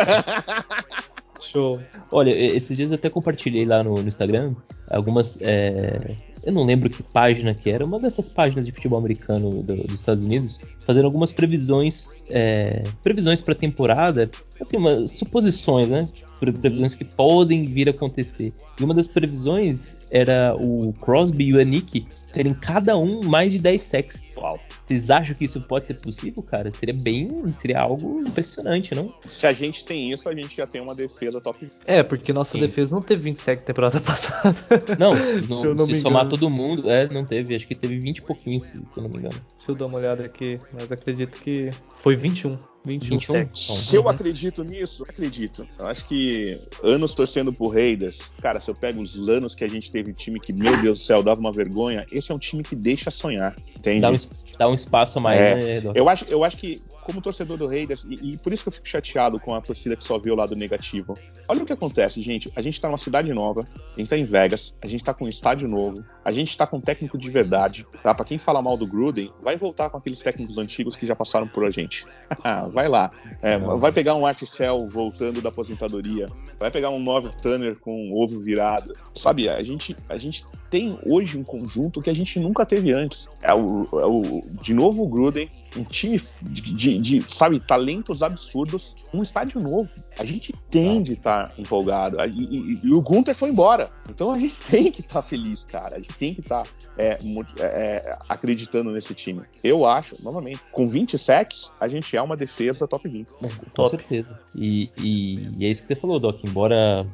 [1.42, 1.80] Show.
[2.12, 4.54] Olha, esses dias eu até compartilhei lá no, no Instagram
[4.90, 5.42] algumas.
[5.42, 9.76] É, eu não lembro que página que era, uma dessas páginas de futebol americano do,
[9.88, 12.26] dos Estados Unidos, fazendo algumas previsões.
[12.30, 14.30] É, previsões para temporada,
[14.62, 16.08] assim, uma, suposições, né?
[16.40, 18.54] Previsões que podem vir a acontecer.
[18.80, 23.60] E uma das previsões era o Crosby e o Anik terem cada um mais de
[23.60, 24.24] 10 sacks.
[24.38, 24.58] Uau.
[24.86, 26.72] Vocês acham que isso pode ser possível, cara?
[26.72, 27.30] Seria bem.
[27.58, 29.14] Seria algo impressionante, não?
[29.26, 31.70] Se a gente tem isso, a gente já tem uma defesa top.
[31.86, 32.62] É, porque nossa Sim.
[32.62, 34.56] defesa não teve 27 temporada passada.
[34.98, 35.14] Não,
[35.48, 37.56] não se, não se somar todo mundo, é, não teve.
[37.56, 39.40] Acho que teve 20 e pouquinho, se, se eu não me engano.
[39.58, 42.58] Deixa eu dar uma olhada aqui, mas acredito que foi 21.
[42.86, 45.68] 21, 21 Se eu acredito nisso, acredito.
[45.78, 49.68] Eu acho que anos torcendo por Raiders, cara, se eu pego os anos que a
[49.68, 52.64] gente teve time que, meu Deus do céu, dava uma vergonha, esse é um time
[52.64, 54.02] que deixa sonhar, entende?
[54.02, 54.18] Dá um,
[54.58, 57.68] dá um espaço a mais, é, né, eu acho, eu acho que como torcedor do
[57.68, 60.30] Raiders, e, e, por isso que eu fico chateado com a torcida que só vê
[60.30, 61.16] o lado negativo.
[61.48, 62.52] Olha o que acontece, gente.
[62.56, 65.26] A gente tá numa cidade nova, a gente tá em Vegas, a gente tá com
[65.26, 67.88] um estádio novo, a gente tá com um técnico de verdade.
[68.04, 68.14] Tá?
[68.14, 71.48] Pra quem fala mal do Gruden, vai voltar com aqueles técnicos antigos que já passaram
[71.48, 72.06] por a gente.
[72.72, 73.10] vai lá.
[73.42, 76.28] É, vai pegar um Art Cell voltando da aposentadoria,
[76.60, 78.94] vai pegar um Nove Tanner com ovo virado.
[79.16, 83.28] Sabe, a gente, a gente tem hoje um conjunto que a gente nunca teve antes.
[83.42, 88.24] É o, é o de novo o Gruden, um time de, de, de, sabe, talentos
[88.24, 89.90] absurdos, um estádio novo.
[90.18, 92.18] A gente tem de estar tá empolgado.
[92.26, 93.90] E, e, e, o Gunter foi embora.
[94.10, 95.96] Então a gente tem que estar tá feliz, cara.
[95.96, 97.20] A gente tem que estar tá, é,
[97.60, 99.42] é, acreditando nesse time.
[99.64, 103.28] Eu acho, novamente, com 20 sacks, a gente é uma defesa top 20.
[103.76, 104.40] Com certeza.
[104.56, 106.40] E, e, é isso que você falou, Doc.
[106.46, 107.06] Embora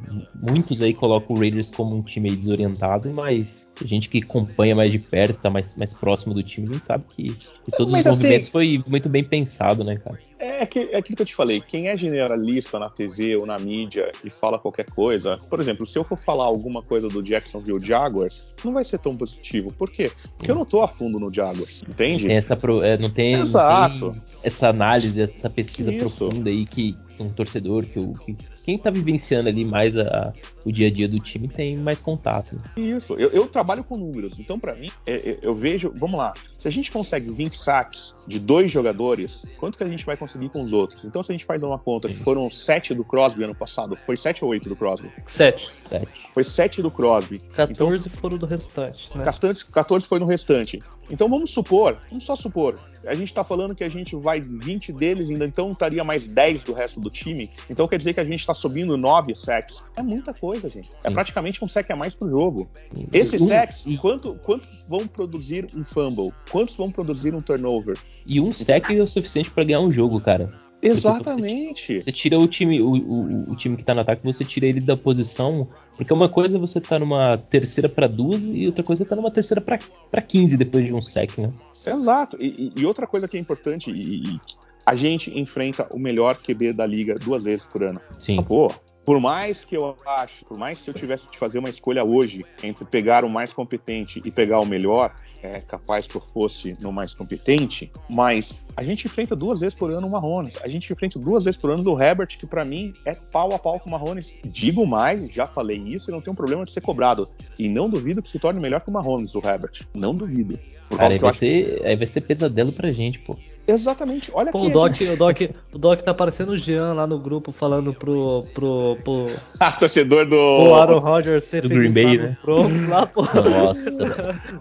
[0.41, 4.75] muitos aí colocam o Raiders como um time desorientado, mas mas a gente que acompanha
[4.75, 7.91] mais de perto, tá mais, mais próximo do time, a gente sabe que, que todos
[7.91, 10.17] mas, os assim, movimentos foi muito bem pensado, né, cara?
[10.39, 13.57] É, que, é aquilo que eu te falei, quem é generalista na TV ou na
[13.57, 17.83] mídia e fala qualquer coisa, por exemplo, se eu for falar alguma coisa do Jacksonville
[17.83, 19.73] Jaguars, não vai ser tão positivo.
[19.73, 20.11] Por quê?
[20.37, 22.31] Porque eu não tô a fundo no Jaguars, entende?
[22.31, 24.05] Essa pro, é, não tem, Exato.
[24.05, 25.99] não tem essa análise, essa pesquisa Isso.
[25.99, 30.33] profunda aí que um torcedor, que, o, que quem tá vivenciando ali mais a-
[30.65, 32.57] o dia a dia do time tem mais contato.
[32.75, 36.33] Isso, eu, eu trabalho com números, então pra mim, é- é- eu vejo, vamos lá,
[36.59, 40.49] se a gente consegue 20 saques de dois jogadores, quanto que a gente vai conseguir
[40.49, 41.05] com os outros?
[41.05, 44.15] Então se a gente faz uma conta que foram 7 do Crosby ano passado, foi
[44.17, 45.11] 7 ou 8 do Crosby?
[45.25, 45.69] 7.
[45.89, 46.07] Sete.
[46.33, 47.39] Foi 7 do Crosby.
[47.55, 49.23] 14 foram do restante, né?
[49.23, 50.81] 14, 14 foi no restante.
[51.09, 52.75] Então vamos supor, vamos só supor,
[53.05, 56.63] a gente tá falando que a gente vai 20 deles, ainda então estaria mais 10
[56.63, 57.49] do resto do time.
[57.69, 59.83] Então quer dizer que a gente tá subindo 9 sacks.
[59.95, 60.89] É muita coisa, gente.
[61.03, 62.67] É praticamente um sack a mais pro jogo.
[63.13, 66.31] Esses Um- sacks, quanto, quantos vão produzir um fumble?
[66.51, 67.97] Quantos vão produzir um turnover?
[68.25, 70.51] E um sec é o suficiente pra ganhar um jogo, cara.
[70.81, 72.01] Exatamente.
[72.01, 74.79] Você tira o time, o, o, o time que tá no ataque, você tira ele
[74.79, 75.67] da posição.
[75.97, 79.15] Porque uma coisa é você tá numa terceira pra 12 e outra coisa é tá
[79.15, 81.49] numa terceira pra 15 depois de um sec, né?
[81.85, 82.37] Exato.
[82.39, 84.39] E, e- outra coisa que é importante, e, e
[84.85, 88.01] a gente enfrenta o melhor QB da liga duas vezes por ano.
[88.19, 88.41] Sim.
[88.43, 88.71] Pô,
[89.05, 92.43] por mais que eu acho, por mais que eu tivesse de fazer uma escolha hoje
[92.63, 96.91] entre pegar o mais competente e pegar o melhor, é capaz que eu fosse no
[96.91, 100.55] mais competente, mas a gente enfrenta duas vezes por ano o Marrones.
[100.63, 103.59] A gente enfrenta duas vezes por ano do Herbert, que pra mim é pau a
[103.59, 104.33] pau com o Marrones.
[104.43, 107.29] Digo mais, já falei isso e não tenho problema de ser cobrado.
[107.59, 109.85] E não duvido que se torne melhor que o Marrones, o Herbert.
[109.93, 110.57] Não duvido.
[110.89, 113.37] Por Cara, aí vai, ser, aí vai ser pesadelo pra gente, pô.
[113.67, 114.29] Exatamente.
[114.33, 114.67] Olha Pô, aqui.
[114.67, 115.11] o Doc, gente.
[115.11, 115.37] o, Doc,
[115.73, 119.27] o Doc tá parecendo o Jean lá no grupo falando pro, pro, pro,
[119.59, 120.29] Ah, torcedor do.
[120.35, 122.37] pro Aaron Rodgers ser Do Green Bay, né?
[122.43, 123.21] Broncos lá, pô.
[123.23, 123.91] Nossa.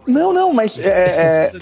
[0.07, 1.53] Não, não, mas é, é-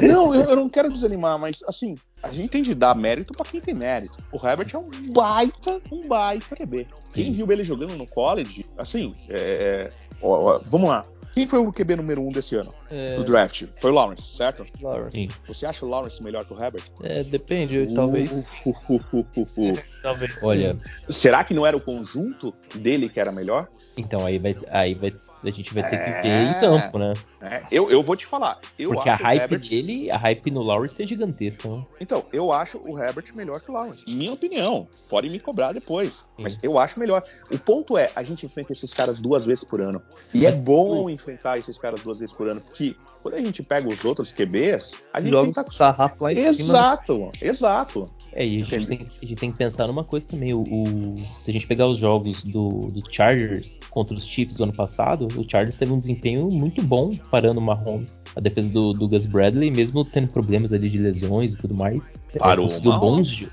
[0.06, 3.44] Não, eu, eu não quero desanimar, mas assim, a gente tem de dar mérito pra
[3.44, 4.18] quem tem mérito.
[4.32, 6.86] O Herbert é um baita, um baita QB.
[7.14, 7.32] Quem Sim.
[7.32, 9.90] viu ele jogando no college, assim, é,
[10.22, 11.04] ó, ó, vamos lá.
[11.34, 13.64] Quem foi o QB número um desse ano, É, do draft?
[13.80, 14.64] Foi o Lawrence, certo?
[14.80, 15.16] Lawrence.
[15.16, 15.28] Sim.
[15.48, 16.84] Você acha o Lawrence melhor que o Herbert?
[17.02, 18.48] É, depende, talvez.
[18.64, 19.78] Uh, uh, uh, uh, uh, uh.
[20.00, 20.42] Talvez.
[20.44, 20.78] Olha,
[21.08, 23.68] Será que não era o conjunto dele que era melhor?
[23.96, 25.14] Então aí vai, aí vai.
[25.44, 26.20] A gente vai ter que É.
[26.22, 27.12] ver em campo, né?
[27.42, 28.58] É, eu, eu vou te falar.
[28.78, 31.84] Porque a hype Herbert- dele, a hype no Lawrence é gigantesca, né?
[32.00, 34.04] Então, eu acho o Herbert melhor que o Lawrence.
[34.08, 34.88] Minha opinião.
[35.10, 36.26] Pode me cobrar depois.
[36.38, 37.22] Mas eu acho melhor.
[37.50, 40.00] O ponto é, a gente enfrenta esses caras duas vezes por ano.
[40.32, 42.62] E é bom enfrentar esses caras duas vezes por ano.
[42.62, 45.70] Porque quando a gente pega os outros QBs, a gente Joga tem que o tá...
[45.70, 46.52] sarrafo lá em cima.
[46.52, 46.62] né?
[46.62, 48.06] Exato, exato.
[48.34, 50.52] É, e a gente, tem, a gente tem que pensar numa coisa também.
[50.52, 54.64] O, o- se a gente pegar os jogos do, do Chargers contra os Chiefs do
[54.64, 58.22] ano passado, o Chargers teve um desempenho muito bom parando o Mahomes.
[58.34, 62.14] A defesa do, do Gus Bradley, mesmo tendo problemas ali de lesões e tudo mais,
[62.34, 63.46] é, Parou conseguiu bons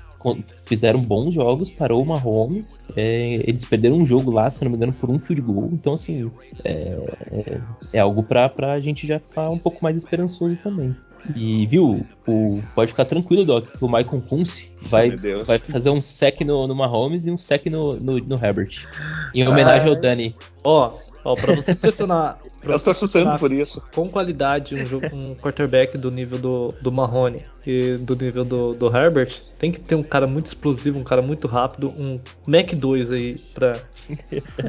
[0.68, 2.80] Fizeram bons jogos, parou o Mahomes.
[2.94, 5.68] é, eles perderam um jogo lá, se não me engano, por um field goal.
[5.72, 6.30] Então, assim,
[6.64, 6.96] é,
[7.32, 7.60] é,
[7.94, 10.94] é algo pra, pra gente já ficar um pouco mais esperançoso também.
[11.36, 15.10] E viu, o, pode ficar tranquilo, Doc, que o Michael Kunce vai,
[15.44, 18.86] vai fazer um sec no, no Mahomes e um sec no, no, no Herbert.
[19.34, 20.34] Em homenagem ao Dani.
[20.64, 20.92] Ó,
[21.24, 23.82] ó, pra você pressionar, pra Eu você torço tanto por isso.
[23.94, 28.72] com qualidade um, jogo- um quarterback do nível do, do Marrone e do nível do,
[28.74, 32.72] do Herbert, tem que ter um cara muito explosivo, um cara muito rápido, um Mac
[32.74, 33.76] 2 aí pra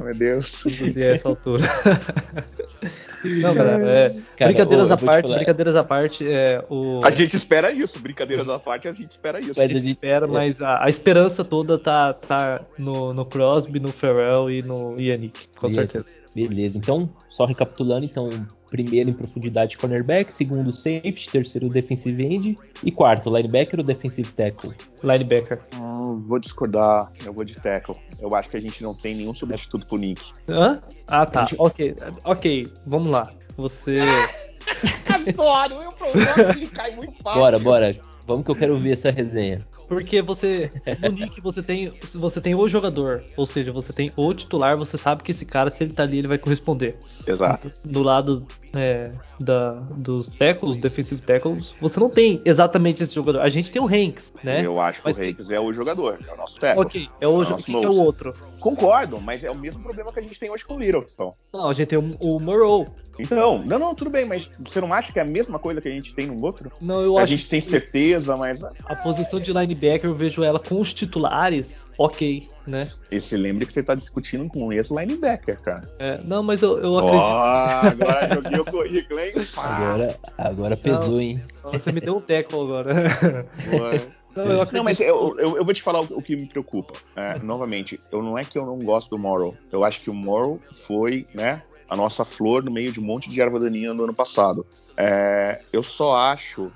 [0.03, 0.63] Meu Deus.
[0.97, 1.63] essa altura.
[3.23, 7.11] Não, galera, é, Cara, brincadeiras ô, à parte, falar- brincadeiras à parte, é, o A
[7.11, 7.99] gente espera isso.
[7.99, 9.53] Brincadeiras à parte, a gente espera isso.
[9.57, 13.79] Mas a gente ele- espera, mas a, a esperança toda tá, tá no, no Crosby,
[13.79, 15.75] no Farrell e no Yannick, com Yes.
[15.75, 16.05] certeza.
[16.35, 18.29] Beleza, então, só recapitulando, então,
[18.73, 24.71] primeiro em profundidade cornerback, segundo safety, terceiro defensive end e quarto linebacker ou defensive tackle.
[25.03, 25.59] Linebacker.
[25.79, 27.07] Hum, vou discordar.
[27.23, 27.95] Eu vou de tackle.
[28.19, 30.23] Eu acho que a gente não tem nenhum substituto pro Nick.
[30.49, 30.81] Hã?
[31.07, 31.41] Ah, tá.
[31.45, 33.29] Gente- Ok, ok, vamos lá.
[33.57, 33.99] Você.
[35.07, 37.39] Adoro, eu problema ele cai muito fácil.
[37.39, 37.95] Bora, bora.
[38.25, 39.59] Vamos que eu quero ver essa resenha.
[39.93, 40.71] Porque você.
[41.01, 41.91] No Nick você tem.
[42.15, 43.23] Você tem o jogador.
[43.37, 46.19] Ou seja, você tem o titular, você sabe que esse cara, se ele tá ali,
[46.19, 46.97] ele vai corresponder.
[47.25, 47.71] Exato.
[47.85, 53.39] Do lado é, da, dos tackles, defensive tackles, você não tem exatamente esse jogador.
[53.41, 54.65] A gente tem o Hanks, né?
[54.65, 56.81] Eu acho que Mas o que- Hanks é o jogador, é o nosso tackle.
[56.83, 58.33] Ok, é o, Nossa, o que, que é o outro?
[58.59, 61.05] Concordo, mas é o mesmo problema que a gente tem hoje com o Little.
[61.13, 62.87] Então, Não, a gente tem o, o Murrow.
[63.19, 65.87] então não, não, tudo bem, mas você não acha que é a mesma coisa que
[65.87, 66.71] a gente tem no outro?
[66.81, 69.51] Não, eu a acho gente tem que certeza, mas a posição de
[69.83, 72.89] linebacker eu vejo ela com os titulares, ok, né?
[73.11, 75.89] e se lembre que você tá discutindo com esse linebacker, cara.
[75.99, 77.23] É, não, mas eu, eu acredito.
[77.23, 79.33] agora joguei o currículo, hein?
[79.57, 81.43] Agora, agora pesou, hein?
[81.63, 82.93] Você me deu um tackle agora.
[84.35, 84.77] Não, eu acredito.
[84.77, 86.93] Não, mas eu, eu, eu vou te falar o, o que me preocupa.
[87.15, 89.55] É, novamente, eu não é que eu não gosto do Morrow.
[89.71, 91.61] Eu acho que o Morrow foi, né?
[91.87, 94.65] a nossa flor no meio de um monte de erva daninha no ano passado.
[94.97, 96.71] É, eu só acho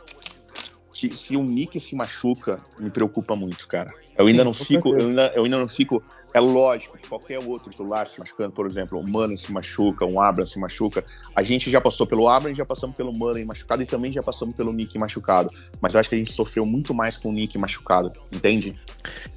[0.98, 3.94] que se o Nick se machuca, me preocupa muito, cara.
[4.18, 6.04] Eu Sim, ainda não fico, eu ainda, eu ainda, não fico.
[6.34, 10.20] É lógico que qualquer outro titular se machucando, por exemplo, o Mano se machuca, um
[10.20, 11.06] Abra se machuca.
[11.36, 14.56] A gente já passou pelo Abra, já passamos pelo Mano machucado e também já passamos
[14.56, 15.52] pelo Nick machucado.
[15.80, 18.76] Mas eu acho que a gente sofreu muito mais com o Nick machucado, entende?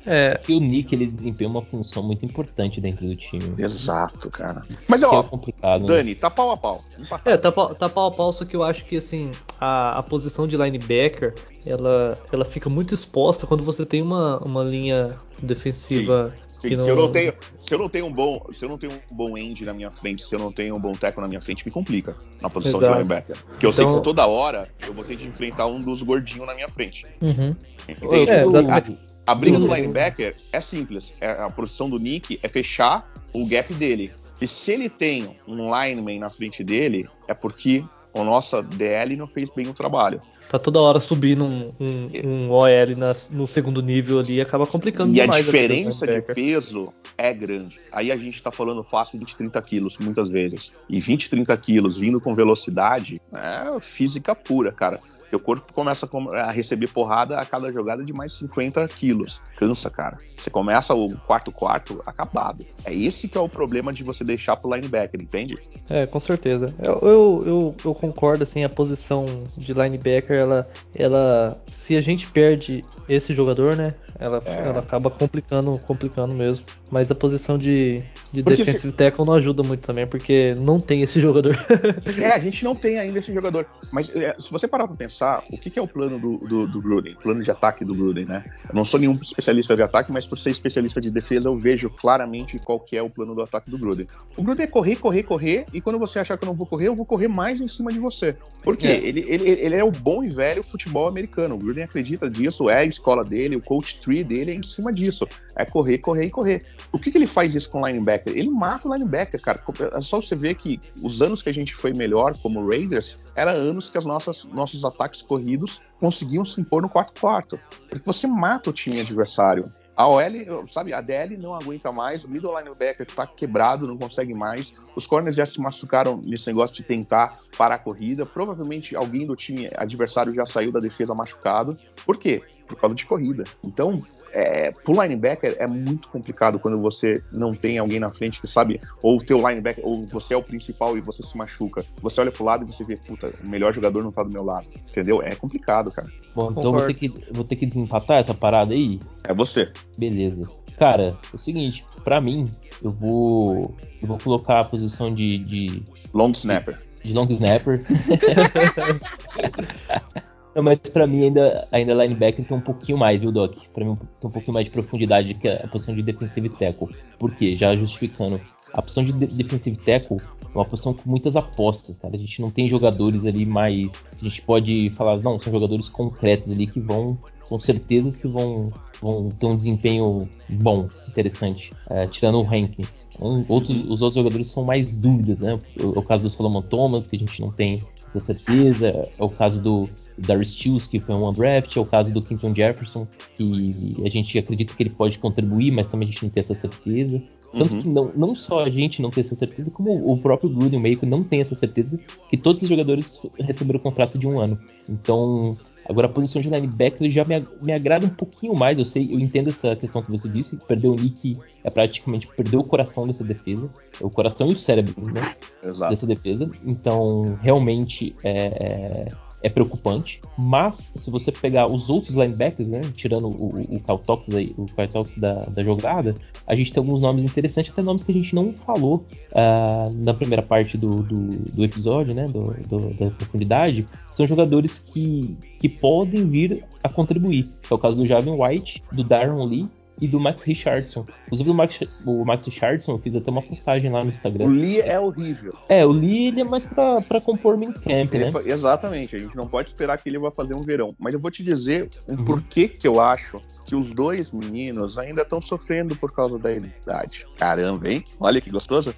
[0.06, 3.54] É, que o Nick ele desempenha uma função muito importante dentro do time.
[3.58, 4.62] Exato, cara.
[4.88, 5.88] Mas ó, é complicado, né?
[5.88, 6.16] Dani, né?
[6.18, 6.82] tá pau a pau.
[7.24, 10.02] É, tá pau, tá pau a pau, só que eu acho que assim, a, a
[10.02, 11.34] posição de linebacker
[11.66, 16.34] ela, ela fica muito exposta quando você tem uma, uma linha defensiva.
[16.60, 16.76] Sim, sim.
[16.76, 16.84] Não...
[16.84, 19.14] Se, eu não tenho, se eu não tenho um bom, se eu não tenho um
[19.14, 21.64] bom end na minha frente, se eu não tenho um bom tackle na minha frente,
[21.64, 22.92] me complica na posição Exato.
[22.92, 23.36] de linebacker.
[23.36, 23.90] Porque eu então...
[23.90, 27.06] sei que toda hora eu vou ter que enfrentar um dos gordinhos na minha frente.
[27.20, 27.54] Uhum.
[27.88, 28.30] Entende?
[28.30, 31.14] É, a, a briga do linebacker é simples.
[31.20, 34.12] É, a posição do Nick é fechar o gap dele.
[34.40, 39.26] E se ele tem um lineman na frente dele, é porque o nosso DL não
[39.26, 40.20] fez bem o trabalho.
[40.48, 44.66] Tá toda hora subindo um, um, um OL na, no segundo nível ali e acaba
[44.66, 45.46] complicando e demais.
[45.46, 47.78] E a diferença de peso é grande.
[47.92, 50.74] Aí a gente tá falando fácil 20, 30 quilos, muitas vezes.
[50.88, 54.98] E 20, 30 quilos vindo com velocidade é física pura, cara.
[55.30, 59.40] Teu corpo começa a receber porrada a cada jogada de mais 50 quilos.
[59.56, 60.18] Cansa, cara.
[60.36, 62.64] Você começa o quarto quarto acabado.
[62.84, 65.56] É esse que é o problema de você deixar pro linebacker, entende?
[65.88, 66.74] É, com certeza.
[66.82, 69.24] Eu, eu, eu, eu concordo, assim, a posição
[69.56, 71.62] de linebacker, ela, ela.
[71.68, 73.94] Se a gente perde esse jogador, né?
[74.18, 74.68] Ela, é.
[74.68, 76.64] ela acaba complicando, complicando mesmo.
[76.90, 78.02] Mas a posição de,
[78.32, 78.92] de defensive se...
[78.92, 81.58] tackle não ajuda muito também, porque não tem esse jogador.
[82.18, 83.66] é, a gente não tem ainda esse jogador.
[83.92, 86.66] Mas é, se você parar pra pensar, o que, que é o plano do, do,
[86.66, 87.14] do Gruden?
[87.14, 88.44] O plano de ataque do Gruden, né?
[88.68, 91.90] Eu não sou nenhum especialista de ataque, mas por ser especialista de defesa, eu vejo
[91.90, 94.06] claramente qual que é o plano do ataque do Gruden.
[94.36, 96.88] O Gruden é correr, correr, correr, e quando você achar que eu não vou correr,
[96.88, 98.36] eu vou correr mais em cima de você.
[98.62, 98.86] Por quê?
[98.86, 99.04] É.
[99.04, 101.54] Ele, ele, ele é o bom e velho futebol americano.
[101.54, 104.92] O Gruden acredita disso, é a escola dele, o coach tree dele é em cima
[104.92, 105.26] disso.
[105.56, 106.62] É correr, correr e correr.
[106.92, 108.19] O que, que ele faz isso com o linebacker?
[108.26, 109.62] Ele mata o linebacker, cara.
[109.92, 113.52] É só você ver que os anos que a gente foi melhor como Raiders, era
[113.52, 117.58] anos que nossas, nossos ataques corridos conseguiam se impor no quarto quarto.
[117.88, 119.64] Porque você mata o time adversário.
[120.00, 124.32] A OL, sabe, a DL não aguenta mais, o middle linebacker está quebrado, não consegue
[124.32, 124.72] mais.
[124.96, 128.24] Os corners já se machucaram nesse negócio de tentar parar a corrida.
[128.24, 131.76] Provavelmente alguém do time adversário já saiu da defesa machucado.
[132.06, 132.42] Por quê?
[132.66, 133.44] Por causa de corrida.
[133.62, 134.00] Então,
[134.32, 138.80] é, pro linebacker é muito complicado quando você não tem alguém na frente que sabe,
[139.02, 141.84] ou o teu linebacker, ou você é o principal e você se machuca.
[142.00, 144.44] Você olha pro lado e você vê, puta, o melhor jogador não tá do meu
[144.44, 144.66] lado.
[144.88, 145.22] Entendeu?
[145.22, 146.08] É complicado, cara.
[146.34, 149.00] Bom, então eu vou ter, que, vou ter que desempatar essa parada aí.
[149.24, 149.70] É você.
[149.98, 150.46] Beleza.
[150.78, 152.48] Cara, é o seguinte, para mim,
[152.82, 153.74] eu vou.
[154.00, 155.38] Eu vou colocar a posição de.
[155.38, 155.82] de
[156.14, 156.78] long snapper.
[157.02, 157.84] De, de long snapper.
[160.54, 163.54] Não, mas pra mim ainda, ainda linebacker tem um pouquinho mais, viu, Doc?
[163.72, 166.88] Pra mim tem um pouquinho mais de profundidade que a posição de defensive tackle.
[167.18, 167.56] Por quê?
[167.56, 168.40] Já justificando.
[168.72, 172.14] A posição de defensive tackle é uma posição com muitas apostas, cara.
[172.16, 174.10] A gente não tem jogadores ali mais.
[174.20, 177.18] A gente pode falar, não, são jogadores concretos ali que vão.
[177.40, 178.68] São certezas que vão,
[179.00, 181.72] vão ter um desempenho bom, interessante.
[181.88, 183.08] É, tirando o Rankins.
[183.20, 185.58] Um, outros, os outros jogadores são mais dúvidas, né?
[185.80, 188.88] O, o caso do Solomon Thomas, que a gente não tem essa certeza.
[188.88, 189.88] É o caso do
[190.26, 193.06] Darius Stills, que foi um undraft, é o caso do Quinton Jefferson,
[193.36, 196.54] que a gente acredita que ele pode contribuir, mas também a gente não tem essa
[196.54, 197.22] certeza.
[197.52, 197.82] Tanto uhum.
[197.82, 200.96] que não, não só a gente não tem essa certeza, como o próprio Gruden meio
[200.96, 201.98] que não tem essa certeza
[202.28, 204.56] que todos os jogadores receberam contrato de um ano.
[204.88, 205.56] Então,
[205.88, 208.78] agora a posição de linebacker já me, me agrada um pouquinho mais.
[208.78, 210.56] Eu sei, eu entendo essa questão que você disse.
[210.68, 213.68] Perder o Nick é praticamente perder o coração dessa defesa.
[214.00, 215.34] O coração e o cérebro, né?
[215.64, 215.90] Exato.
[215.90, 216.48] Dessa defesa.
[216.64, 219.10] Então, realmente é,
[219.42, 220.20] é preocupante.
[220.36, 225.34] Mas se você pegar os outros linebackers, né, tirando o, o aí, o Caltox da,
[225.34, 226.14] da jogada,
[226.46, 230.14] a gente tem alguns nomes interessantes, até nomes que a gente não falou uh, na
[230.14, 235.68] primeira parte do, do, do episódio, né, do, do, da profundidade, são jogadores que, que
[235.68, 237.46] podem vir a contribuir.
[237.70, 239.68] É o caso do Javin White, do Darren Lee
[240.00, 241.06] e do Max Richardson.
[241.26, 244.46] Inclusive, o Max, o Max Richardson, eu fiz até uma postagem lá no Instagram.
[244.46, 245.54] O Lee é horrível.
[245.68, 248.32] É, o Lee ele é mais pra, pra compor main camp, né?
[248.46, 250.94] Exatamente, a gente não pode esperar que ele vá fazer um verão.
[250.98, 252.24] Mas eu vou te dizer o uhum.
[252.24, 257.26] porquê que eu acho que os dois meninos ainda estão sofrendo por causa da idade.
[257.36, 258.04] Caramba, hein?
[258.18, 258.94] Olha que gostoso.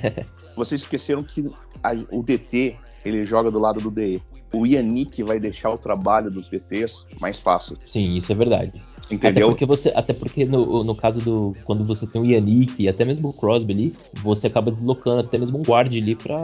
[0.56, 1.50] Vocês esqueceram que
[1.82, 4.22] a, o DT ele joga do lado do DE.
[4.52, 7.76] O Yannick vai deixar o trabalho dos DTs mais fácil.
[7.84, 8.82] Sim, isso é verdade.
[9.10, 9.46] Entendeu?
[9.46, 12.88] Até porque você, até porque no, no caso do quando você tem o Yannick e
[12.88, 13.92] até mesmo o Crosby ali,
[14.22, 16.38] você acaba deslocando até mesmo um guard ali pra,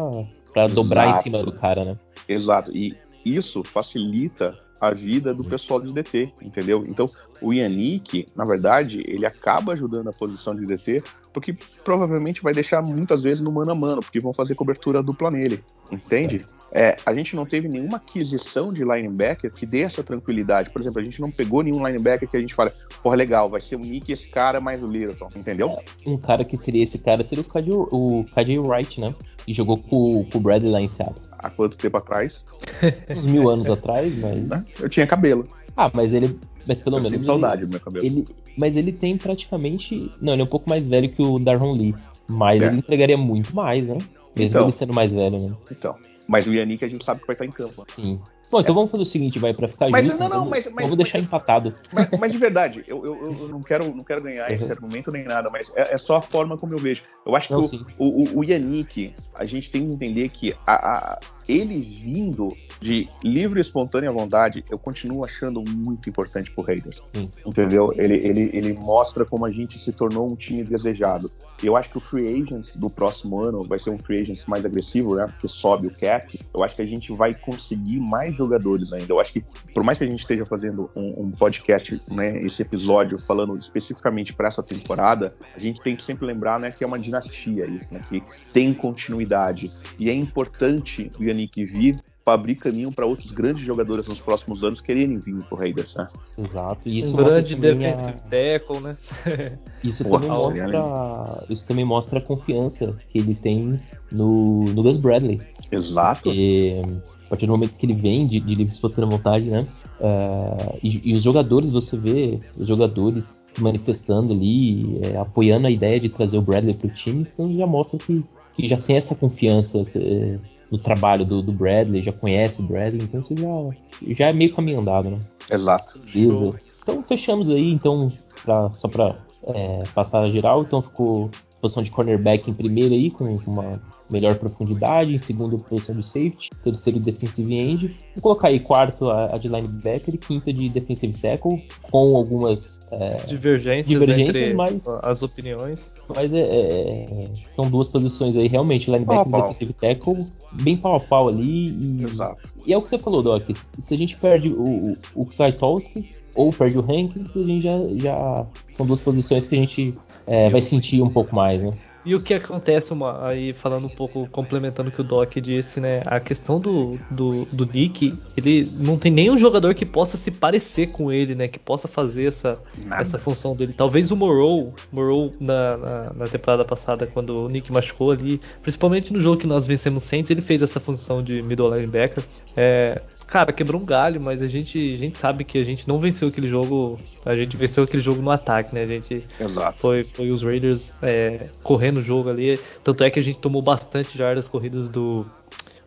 [0.52, 1.96] pra dobrar em cima do cara, né?
[2.26, 2.74] Exato.
[2.74, 6.84] E isso facilita a vida do pessoal de DT, entendeu?
[6.86, 7.08] Então,
[7.40, 11.54] o Yannick, na verdade, ele acaba ajudando a posição de DT, porque
[11.84, 15.62] provavelmente vai deixar muitas vezes no mano a mano, porque vão fazer cobertura dupla nele,
[15.90, 16.44] entende?
[16.72, 20.70] É, a gente não teve nenhuma aquisição de linebacker que dê essa tranquilidade.
[20.70, 22.72] Por exemplo, a gente não pegou nenhum linebacker que a gente fala,
[23.02, 25.70] porra, legal, vai ser o Nick esse cara mais o Littleton, entendeu?
[25.70, 29.14] É, um cara que seria esse cara seria o KJ, Wright, né?
[29.46, 31.33] E jogou com, com o Bradley lá em Seattle.
[31.44, 32.46] Há quanto tempo atrás?
[33.14, 34.80] Uns mil anos atrás, mas.
[34.80, 35.44] Eu tinha cabelo.
[35.76, 36.38] Ah, mas ele.
[36.66, 37.12] Mas pelo Eu menos.
[37.18, 38.06] sinto saudade ele, do meu cabelo.
[38.06, 38.26] ele,
[38.56, 40.10] mas ele tem praticamente.
[40.20, 41.94] Não, ele é um pouco mais velho que o Darron Lee.
[42.26, 42.66] Mas É.
[42.66, 43.98] ele entregaria muito mais, né?
[44.36, 44.62] Mesmo Então.
[44.62, 45.54] ele sendo mais velho, né?
[45.70, 45.94] Então.
[46.26, 47.84] Mas o Yannick a gente sabe que vai estar em campo.
[47.94, 48.18] Sim.
[48.50, 49.90] Bom, então vamos fazer o seguinte, vai, pra ficar É.
[49.90, 50.20] Mas justo.
[50.20, 51.74] não, não, vamos, mas- mas- vamos deixar mas- empatado.
[51.92, 54.70] Mas, mas de verdade, eu, eu, eu não, quero, não quero ganhar esse Uhum.
[54.70, 57.02] argumento nem nada, mas é, é só a forma como eu vejo.
[57.26, 57.84] Eu acho que Não, o, sim.
[57.98, 61.18] o, o- o Yannick, a gente tem que entender que a, a-
[61.48, 67.02] ele vindo de livre e espontânea vontade, eu continuo achando muito importante pro Raiders.
[67.14, 67.30] Sim.
[67.46, 67.92] Entendeu?
[67.96, 71.30] Ele, ele, ele mostra como a gente se tornou um time desejado.
[71.62, 74.64] Eu acho que o free agents do próximo ano vai ser um free agents mais
[74.64, 75.26] agressivo, né?
[75.26, 76.38] Porque sobe o cap.
[76.52, 79.12] Eu acho que a gente vai conseguir mais jogadores ainda.
[79.12, 82.42] Eu acho que, por mais que a gente esteja fazendo um, um podcast, né?
[82.42, 86.70] Esse episódio falando especificamente para essa temporada, a gente tem que sempre lembrar, né?
[86.70, 88.04] Que é uma dinastia isso, né?
[88.08, 88.22] Que
[88.52, 89.70] tem continuidade.
[89.98, 94.64] E é importante o Yannick vir para abrir caminho para outros grandes jogadores nos próximos
[94.64, 96.08] anos quererem vir pro Raiders, né?
[96.38, 96.80] Exato.
[96.86, 98.96] E isso um mostra grande também a- defensive tackle, né?
[99.84, 101.44] Isso Porra, também mostra.
[101.50, 103.78] Isso também mostra a confiança que ele tem
[104.10, 105.42] no, no Gus Bradley.
[105.70, 106.30] Exato.
[106.30, 106.80] Porque
[107.26, 109.66] a partir do momento que ele vem de, de livre espontânea vontade, né?
[110.00, 115.70] ah, e, e os jogadores, você vê os jogadores se manifestando ali, é, apoiando a
[115.70, 118.24] ideia de trazer o Bradley pro time, então já mostra que,
[118.54, 120.38] que já tem essa confiança é,
[120.74, 124.52] no trabalho do, do Bradley, já conhece o Bradley, então você já, já é meio
[124.52, 125.18] caminho andado, né?
[125.50, 126.00] Exato.
[126.12, 126.60] Beleza.
[126.82, 128.10] Então fechamos aí, então,
[128.44, 129.16] pra- só pra
[129.46, 131.30] é, passar a geral, então ficou
[131.64, 136.50] posição de cornerback em primeiro aí, com uma melhor profundidade, em segundo posição de safety,
[136.62, 141.18] terceiro defensive end, vou colocar aí quarto a, a de linebacker e quinta de defensive
[141.18, 145.94] tackle, com algumas, é, Divergências, Divergências, entre mas- as opiniões.
[146.14, 150.26] mas é, é, são duas posições aí realmente, linebacker Pau e defensive tackle,
[150.62, 152.54] bem pau a pau ali, e, Exato.
[152.66, 153.42] e é o que você falou, Doc.
[153.78, 157.78] Se a gente perde o, o, o Kwiatkowski ou perde o Hankins, a gente já,
[157.96, 159.94] já são duas posições que a gente
[160.26, 161.72] é, vai sentir um pouco mais, né?
[162.04, 165.80] E o que acontece, uma, aí falando um pouco, complementando o que o Doc disse,
[165.80, 166.02] né?
[166.04, 170.92] A questão do, do, do Nick, ele não tem nenhum jogador que possa se parecer
[170.92, 171.48] com ele, né?
[171.48, 173.00] Que possa fazer essa, Nada.
[173.00, 173.72] essa função dele.
[173.72, 179.10] Talvez o Morrow, Morrow na, na, na temporada passada, quando o Nick machucou ali, principalmente
[179.10, 182.22] no jogo que nós vencemos Saints, ele fez essa função de middle linebacker.
[182.54, 183.00] É,
[183.34, 186.28] cara, quebrou um galho, mas a gente, a gente sabe que a gente não venceu
[186.28, 188.82] aquele jogo, a gente venceu aquele jogo no ataque, né?
[188.82, 189.76] A gente Exato.
[189.76, 192.56] foi, foi os Raiders é, correndo o jogo ali.
[192.84, 195.26] Tanto é que a gente tomou bastante jardas corridas do,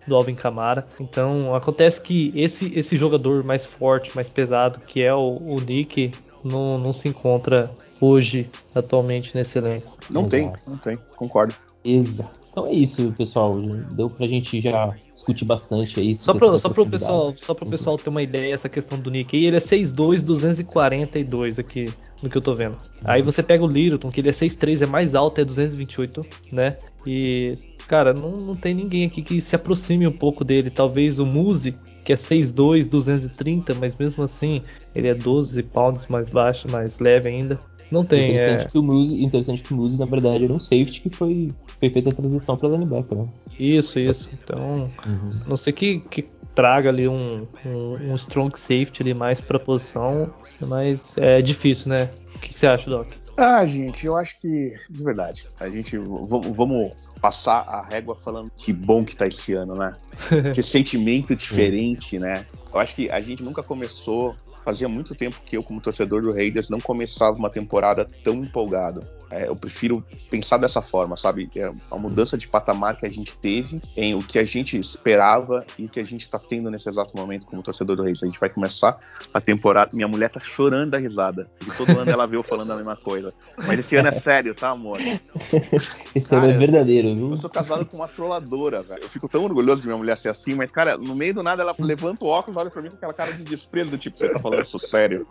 [0.06, 0.86] do Alvin Kamara.
[1.00, 6.12] Então acontece que esse, esse jogador mais forte, mais pesado, que é o, o Nick,
[6.44, 7.72] não, não se encontra
[8.02, 9.98] hoje, atualmente, nesse elenco.
[10.10, 10.32] Não Exato.
[10.32, 10.98] tem, não tem.
[11.16, 11.56] Concordo.
[11.82, 12.30] Exato.
[12.58, 13.56] Então é isso, pessoal.
[13.92, 16.16] Deu pra gente já discutir bastante aí.
[16.16, 19.38] Só da só pro pessoal, só pro pessoal ter uma ideia essa questão do Nick
[19.38, 21.88] aí, ele é 6'2, 242 aqui
[22.24, 22.76] no que eu tô vendo.
[23.06, 26.78] Aí você pega o Littleton, que ele é 6'3, é mais alto, é 228, né?
[27.06, 27.52] E
[27.88, 30.72] cara, não, não tem ninguém aqui que se aproxime um pouco dele.
[30.72, 34.64] Talvez o Muse, que é 6'2, 230, mas mesmo assim,
[34.96, 37.60] ele é 12 pounds mais baixo, mais leve ainda.
[37.92, 38.70] Não tem, Interessante, é.
[38.70, 41.90] que o Muse, interessante que o Muse, na verdade, era um safety que foi, foi
[41.90, 43.28] feita a transição para linebacker, né?
[43.60, 44.30] Isso, isso.
[44.34, 49.40] Então, a não sei que, que traga ali um, um, um strong safety ali mais
[49.40, 52.10] pra posição, mas é difícil, né?
[52.36, 53.08] O que, que você acha, Doc?
[53.38, 58.74] Ah, gente, eu acho que, de verdade, a gente vamos passar a régua falando que
[58.74, 59.94] bom que tá esse ano, né?
[60.56, 62.44] que sentimento diferente, né?
[62.74, 66.34] Eu acho que a gente nunca começou, fazia muito tempo que eu, como torcedor do
[66.34, 69.08] Raiders, não começava uma temporada tão empolgado.
[69.30, 71.50] É, eu prefiro pensar dessa forma, sabe?
[71.56, 75.66] É a mudança de patamar que a gente teve em o que a gente esperava
[75.78, 78.24] e o que a gente está tendo nesse exato momento como torcedor do Reis.
[78.24, 78.98] A gente vai começar
[79.34, 79.92] a temporada.
[79.94, 81.50] Minha mulher tá chorando da risada.
[81.66, 83.34] E todo ano ela veio falando a mesma coisa.
[83.66, 85.00] Mas esse ano é sério, tá, amor?
[86.16, 87.32] esse ano é verdadeiro, viu?
[87.32, 89.04] Eu sou casado com uma trolladora, velho.
[89.04, 91.62] Eu fico tão orgulhoso de minha mulher ser assim, mas, cara, no meio do nada
[91.62, 94.30] ela levanta o óculos, olha pra mim com aquela cara de desprezo do tipo, você
[94.30, 95.28] tá falando isso sério.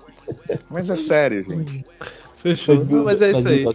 [0.70, 1.84] Mas é sério, gente.
[2.46, 2.76] Fechou.
[2.76, 3.66] Mas, mas é isso aí.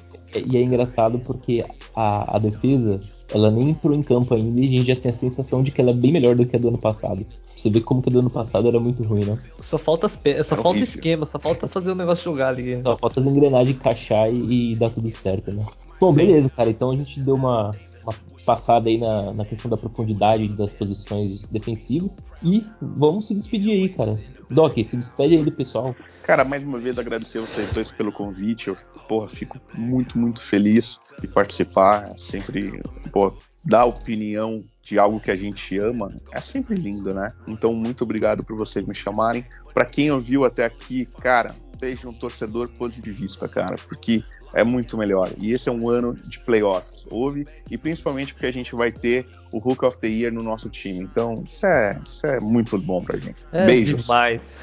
[0.47, 3.01] E é engraçado porque a, a defesa,
[3.33, 5.81] ela nem entrou em campo ainda e a gente já tem a sensação de que
[5.81, 7.25] ela é bem melhor do que a do ano passado.
[7.45, 9.37] Você vê como que a do ano passado era muito ruim, né?
[9.59, 10.41] Só falta as pe...
[10.43, 12.81] só falta esquema, só falta fazer o negócio jogar ali.
[12.81, 15.65] Só falta as engrenagens encaixar e, e dar tudo certo, né?
[15.99, 16.69] Bom, beleza, cara.
[16.69, 17.71] Então a gente deu uma,
[18.03, 18.13] uma
[18.45, 22.27] passada aí na, na questão da profundidade das posições defensivas.
[22.43, 24.19] E vamos se despedir aí, cara.
[24.49, 25.95] Doc, se despede aí do pessoal.
[26.23, 28.67] Cara, mais uma vez agradecer vocês dois pelo convite.
[28.67, 28.77] Eu,
[29.07, 32.11] porra, fico muito, muito feliz de participar.
[32.17, 32.81] Sempre,
[33.11, 33.33] pô,
[33.63, 37.31] dar opinião de algo que a gente ama é sempre lindo, né?
[37.47, 39.45] Então, muito obrigado por vocês me chamarem.
[39.73, 44.23] Para quem ouviu até aqui, cara, seja um torcedor positivista, cara, porque
[44.53, 45.29] é muito melhor.
[45.37, 49.25] E esse é um ano de playoffs, houve, e principalmente porque a gente vai ter
[49.51, 50.99] o Hook of the Year no nosso time.
[50.99, 53.35] Então, isso é, isso é muito bom pra gente.
[53.51, 54.01] É Beijos.
[54.01, 54.55] demais.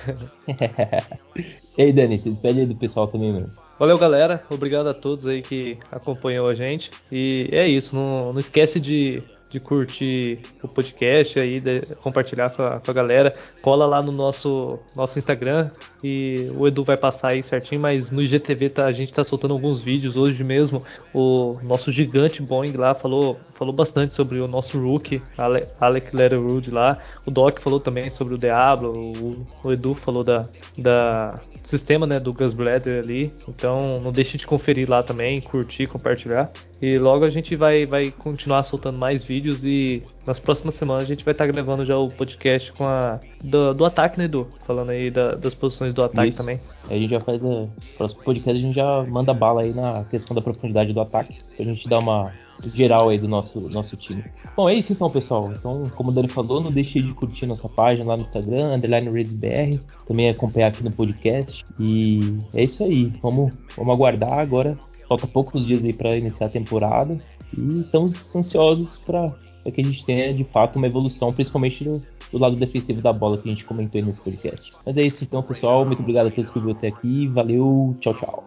[1.76, 3.50] e aí, Dani, se despede aí do pessoal também, mano.
[3.78, 4.42] Valeu, galera.
[4.50, 6.90] Obrigado a todos aí que acompanhou a gente.
[7.10, 11.62] E é isso, não, não esquece de de curtir o podcast aí,
[12.02, 13.34] compartilhar com a, com a, galera.
[13.62, 15.70] Cola lá no nosso, nosso Instagram
[16.02, 19.54] e o Edu vai passar aí certinho, mas no IGTV tá, a gente tá soltando
[19.54, 20.16] alguns vídeos.
[20.16, 20.82] Hoje mesmo
[21.14, 26.70] o nosso gigante Boeing lá falou, falou bastante sobre o nosso rookie, Ale, Alec Letterwood
[26.70, 26.98] lá.
[27.24, 30.46] O Doc falou também sobre o Diablo, o, o Edu falou da,
[30.76, 33.32] da sistema né, do Gus Bladder ali.
[33.48, 36.50] Então não deixe de conferir lá também, curtir, compartilhar.
[36.80, 41.06] E logo a gente vai, vai continuar soltando mais vídeos e nas próximas semanas a
[41.06, 44.46] gente vai estar tá gravando já o podcast com a do, do ataque, né, Edu?
[44.64, 46.38] Falando aí da, das posições do ataque Isso.
[46.38, 46.60] também.
[46.88, 50.34] A gente já faz o próximo podcast, a gente já manda bala aí na questão
[50.36, 52.32] da profundidade do ataque, pra gente dar uma
[52.74, 54.24] geral aí do nosso, nosso time.
[54.56, 55.52] Bom, é isso então, pessoal.
[55.52, 59.10] Então, como o Dani falou, não deixe de curtir nossa página lá no Instagram, underline
[59.10, 61.64] RaidsBR, também acompanhar aqui no podcast.
[61.78, 63.12] E é isso aí.
[63.22, 64.76] Vamos, vamos aguardar agora
[65.08, 67.18] Falta poucos dias aí para iniciar a temporada
[67.56, 69.32] e estamos ansiosos para
[69.74, 73.38] que a gente tenha de fato uma evolução, principalmente do, do, lado defensivo da bola
[73.38, 74.72] que a gente comentou aí nesse podcast.
[74.84, 75.84] Mas é isso então, pessoal.
[75.84, 77.26] Muito obrigado a todos que viram até aqui.
[77.28, 78.44] Valeu, tchau, tchau.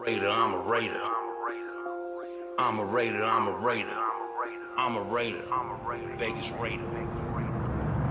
[2.59, 3.97] I'm a Raider, I'm a Raider.
[4.77, 5.43] I'm a Raider.
[6.17, 7.50] Vegas Raider.